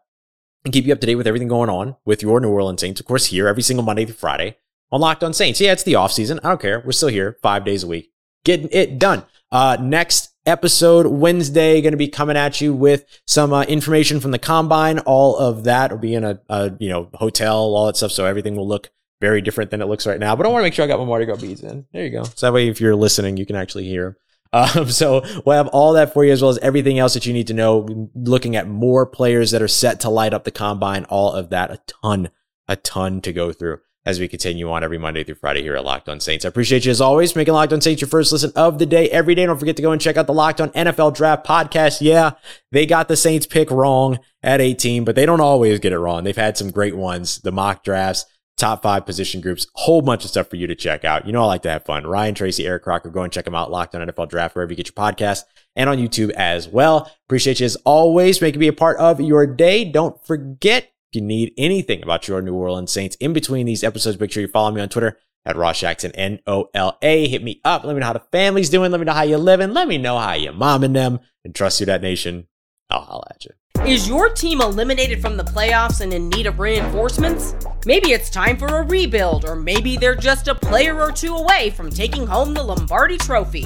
and 0.63 0.73
keep 0.73 0.86
you 0.86 0.93
up 0.93 1.01
to 1.01 1.07
date 1.07 1.15
with 1.15 1.27
everything 1.27 1.49
going 1.49 1.69
on 1.69 1.97
with 2.05 2.21
your 2.21 2.39
New 2.39 2.49
Orleans 2.49 2.81
Saints. 2.81 2.99
Of 2.99 3.05
course, 3.05 3.27
here 3.27 3.47
every 3.47 3.63
single 3.63 3.83
Monday 3.83 4.05
through 4.05 4.15
Friday 4.15 4.57
on 4.91 5.01
Locked 5.01 5.23
On 5.23 5.33
Saints. 5.33 5.60
Yeah, 5.60 5.73
it's 5.73 5.83
the 5.83 5.95
off 5.95 6.13
season. 6.13 6.39
I 6.43 6.49
don't 6.49 6.62
care. 6.62 6.81
We're 6.86 6.93
still 6.93 7.10
here 7.10 7.38
five 7.41 7.65
days 7.65 7.83
a 7.83 7.88
week, 7.88 8.12
getting 8.45 8.69
it 8.71 8.99
done. 8.99 9.23
Uh, 9.51 9.77
next 9.79 10.33
episode 10.47 11.07
Wednesday. 11.07 11.81
Going 11.81 11.91
to 11.91 11.97
be 11.97 12.07
coming 12.07 12.38
at 12.38 12.60
you 12.62 12.73
with 12.73 13.05
some 13.25 13.53
uh, 13.53 13.63
information 13.63 14.19
from 14.19 14.31
the 14.31 14.39
combine. 14.39 14.99
All 14.99 15.38
of 15.38 15.65
that 15.65 15.91
will 15.91 15.99
be 15.99 16.15
in 16.15 16.23
a, 16.23 16.39
a, 16.49 16.71
you 16.79 16.89
know 16.89 17.10
hotel, 17.13 17.57
all 17.57 17.86
that 17.86 17.97
stuff. 17.97 18.12
So 18.12 18.25
everything 18.25 18.55
will 18.55 18.67
look 18.67 18.89
very 19.21 19.41
different 19.41 19.71
than 19.71 19.81
it 19.81 19.86
looks 19.86 20.07
right 20.07 20.19
now. 20.19 20.36
But 20.36 20.45
I 20.45 20.49
want 20.49 20.62
to 20.62 20.65
make 20.65 20.73
sure 20.73 20.86
I 20.86 20.88
got 20.88 20.99
my 20.99 21.05
Mardi 21.05 21.25
Gras 21.25 21.38
beads 21.38 21.62
in. 21.62 21.86
There 21.91 22.03
you 22.03 22.12
go. 22.12 22.23
So 22.23 22.47
that 22.47 22.53
way, 22.53 22.67
if 22.67 22.81
you're 22.81 22.95
listening, 22.95 23.38
you 23.38 23.45
can 23.45 23.55
actually 23.55 23.86
hear. 23.86 24.17
Um, 24.53 24.89
so 24.89 25.21
we'll 25.45 25.57
have 25.57 25.67
all 25.67 25.93
that 25.93 26.13
for 26.13 26.23
you 26.25 26.31
as 26.31 26.41
well 26.41 26.49
as 26.51 26.57
everything 26.60 26.97
else 26.97 27.13
that 27.13 27.25
you 27.25 27.33
need 27.33 27.47
to 27.47 27.53
know. 27.53 28.10
Looking 28.15 28.55
at 28.55 28.67
more 28.67 29.05
players 29.05 29.51
that 29.51 29.62
are 29.62 29.67
set 29.67 29.99
to 30.01 30.10
light 30.10 30.33
up 30.33 30.45
the 30.45 30.51
combine, 30.51 31.05
all 31.05 31.33
of 31.33 31.49
that, 31.49 31.71
a 31.71 31.79
ton, 31.86 32.29
a 32.67 32.75
ton 32.75 33.21
to 33.21 33.33
go 33.33 33.51
through 33.51 33.79
as 34.07 34.21
we 34.21 34.27
continue 34.29 34.71
on 34.71 34.85
every 34.85 34.97
Monday 34.97 35.21
through 35.21 35.35
Friday 35.35 35.61
here 35.61 35.75
at 35.75 35.83
Locked 35.83 36.07
On 36.07 36.21
Saints. 36.21 36.45
I 36.45 36.47
appreciate 36.47 36.85
you 36.85 36.91
as 36.91 37.01
always 37.01 37.35
making 37.35 37.53
Locked 37.53 37.73
On 37.73 37.81
Saints 37.81 38.01
your 38.01 38.07
first 38.07 38.31
listen 38.31 38.53
of 38.55 38.79
the 38.79 38.85
day 38.85 39.09
every 39.09 39.35
day. 39.35 39.45
Don't 39.45 39.59
forget 39.59 39.75
to 39.75 39.81
go 39.81 39.91
and 39.91 40.01
check 40.01 40.15
out 40.15 40.27
the 40.27 40.33
Locked 40.33 40.61
On 40.61 40.69
NFL 40.69 41.13
Draft 41.13 41.45
podcast. 41.45 41.97
Yeah, 41.99 42.31
they 42.71 42.85
got 42.85 43.09
the 43.09 43.17
Saints 43.17 43.45
pick 43.45 43.69
wrong 43.69 44.19
at 44.41 44.61
18, 44.61 45.03
but 45.03 45.15
they 45.15 45.25
don't 45.25 45.41
always 45.41 45.79
get 45.79 45.91
it 45.91 45.99
wrong. 45.99 46.23
They've 46.23 46.37
had 46.37 46.57
some 46.57 46.71
great 46.71 46.95
ones, 46.95 47.39
the 47.39 47.51
mock 47.51 47.83
drafts, 47.83 48.25
top 48.55 48.81
five 48.81 49.05
position 49.05 49.41
groups, 49.41 49.67
whole 49.75 50.01
bunch 50.01 50.23
of 50.23 50.29
stuff 50.29 50.49
for 50.49 50.55
you 50.55 50.67
to 50.67 50.75
check 50.75 51.03
out. 51.03 51.27
You 51.27 51.33
know, 51.33 51.43
I 51.43 51.47
like 51.47 51.63
to 51.63 51.69
have 51.69 51.83
fun. 51.83 52.07
Ryan 52.07 52.33
Tracy, 52.33 52.65
Eric 52.65 52.83
Crocker, 52.83 53.09
go 53.09 53.23
and 53.23 53.33
check 53.33 53.43
them 53.43 53.55
out. 53.55 53.71
Locked 53.71 53.93
on 53.93 54.07
NFL 54.07 54.29
Draft, 54.29 54.55
wherever 54.55 54.71
you 54.71 54.77
get 54.77 54.87
your 54.87 54.93
podcast 54.93 55.41
and 55.75 55.89
on 55.89 55.97
YouTube 55.97 56.31
as 56.31 56.65
well. 56.65 57.11
Appreciate 57.27 57.59
you 57.59 57.65
as 57.65 57.75
always 57.83 58.41
making 58.41 58.61
me 58.61 58.67
a 58.67 58.73
part 58.73 58.95
of 58.99 59.19
your 59.19 59.45
day. 59.45 59.83
Don't 59.83 60.25
forget 60.25 60.93
if 61.11 61.19
you 61.19 61.25
need 61.25 61.53
anything 61.57 62.03
about 62.03 62.27
your 62.27 62.41
New 62.41 62.53
Orleans 62.53 62.91
Saints 62.91 63.15
in 63.17 63.33
between 63.33 63.65
these 63.65 63.83
episodes, 63.83 64.19
make 64.19 64.31
sure 64.31 64.41
you 64.41 64.47
follow 64.47 64.71
me 64.71 64.81
on 64.81 64.89
Twitter 64.89 65.17
at 65.45 65.55
Ross 65.55 65.79
Jackson, 65.79 66.11
N 66.11 66.39
O 66.45 66.69
L 66.73 66.97
A. 67.01 67.27
Hit 67.27 67.43
me 67.43 67.61
up. 67.63 67.85
Let 67.85 67.93
me 67.93 68.01
know 68.01 68.07
how 68.07 68.13
the 68.13 68.19
family's 68.31 68.69
doing. 68.69 68.91
Let 68.91 68.99
me 68.99 69.05
know 69.05 69.13
how 69.13 69.23
you're 69.23 69.37
living. 69.37 69.73
Let 69.73 69.87
me 69.87 69.97
know 69.97 70.17
how 70.17 70.33
your 70.33 70.53
mom 70.53 70.83
and 70.83 70.95
them. 70.95 71.19
And 71.45 71.55
trust 71.55 71.79
you, 71.79 71.85
that 71.85 72.01
nation. 72.01 72.47
I'll 72.89 73.01
holla 73.01 73.27
at 73.29 73.45
you. 73.45 73.51
Is 73.85 74.07
your 74.09 74.29
team 74.29 74.59
eliminated 74.59 75.21
from 75.21 75.37
the 75.37 75.43
playoffs 75.43 76.01
and 76.01 76.11
in 76.11 76.29
need 76.29 76.47
of 76.47 76.59
reinforcements? 76.59 77.55
Maybe 77.85 78.11
it's 78.11 78.29
time 78.29 78.57
for 78.57 78.67
a 78.67 78.83
rebuild, 78.83 79.45
or 79.45 79.55
maybe 79.55 79.97
they're 79.97 80.15
just 80.15 80.47
a 80.47 80.55
player 80.55 80.99
or 80.99 81.11
two 81.11 81.35
away 81.35 81.69
from 81.69 81.89
taking 81.89 82.27
home 82.27 82.53
the 82.53 82.63
Lombardi 82.63 83.17
Trophy. 83.17 83.65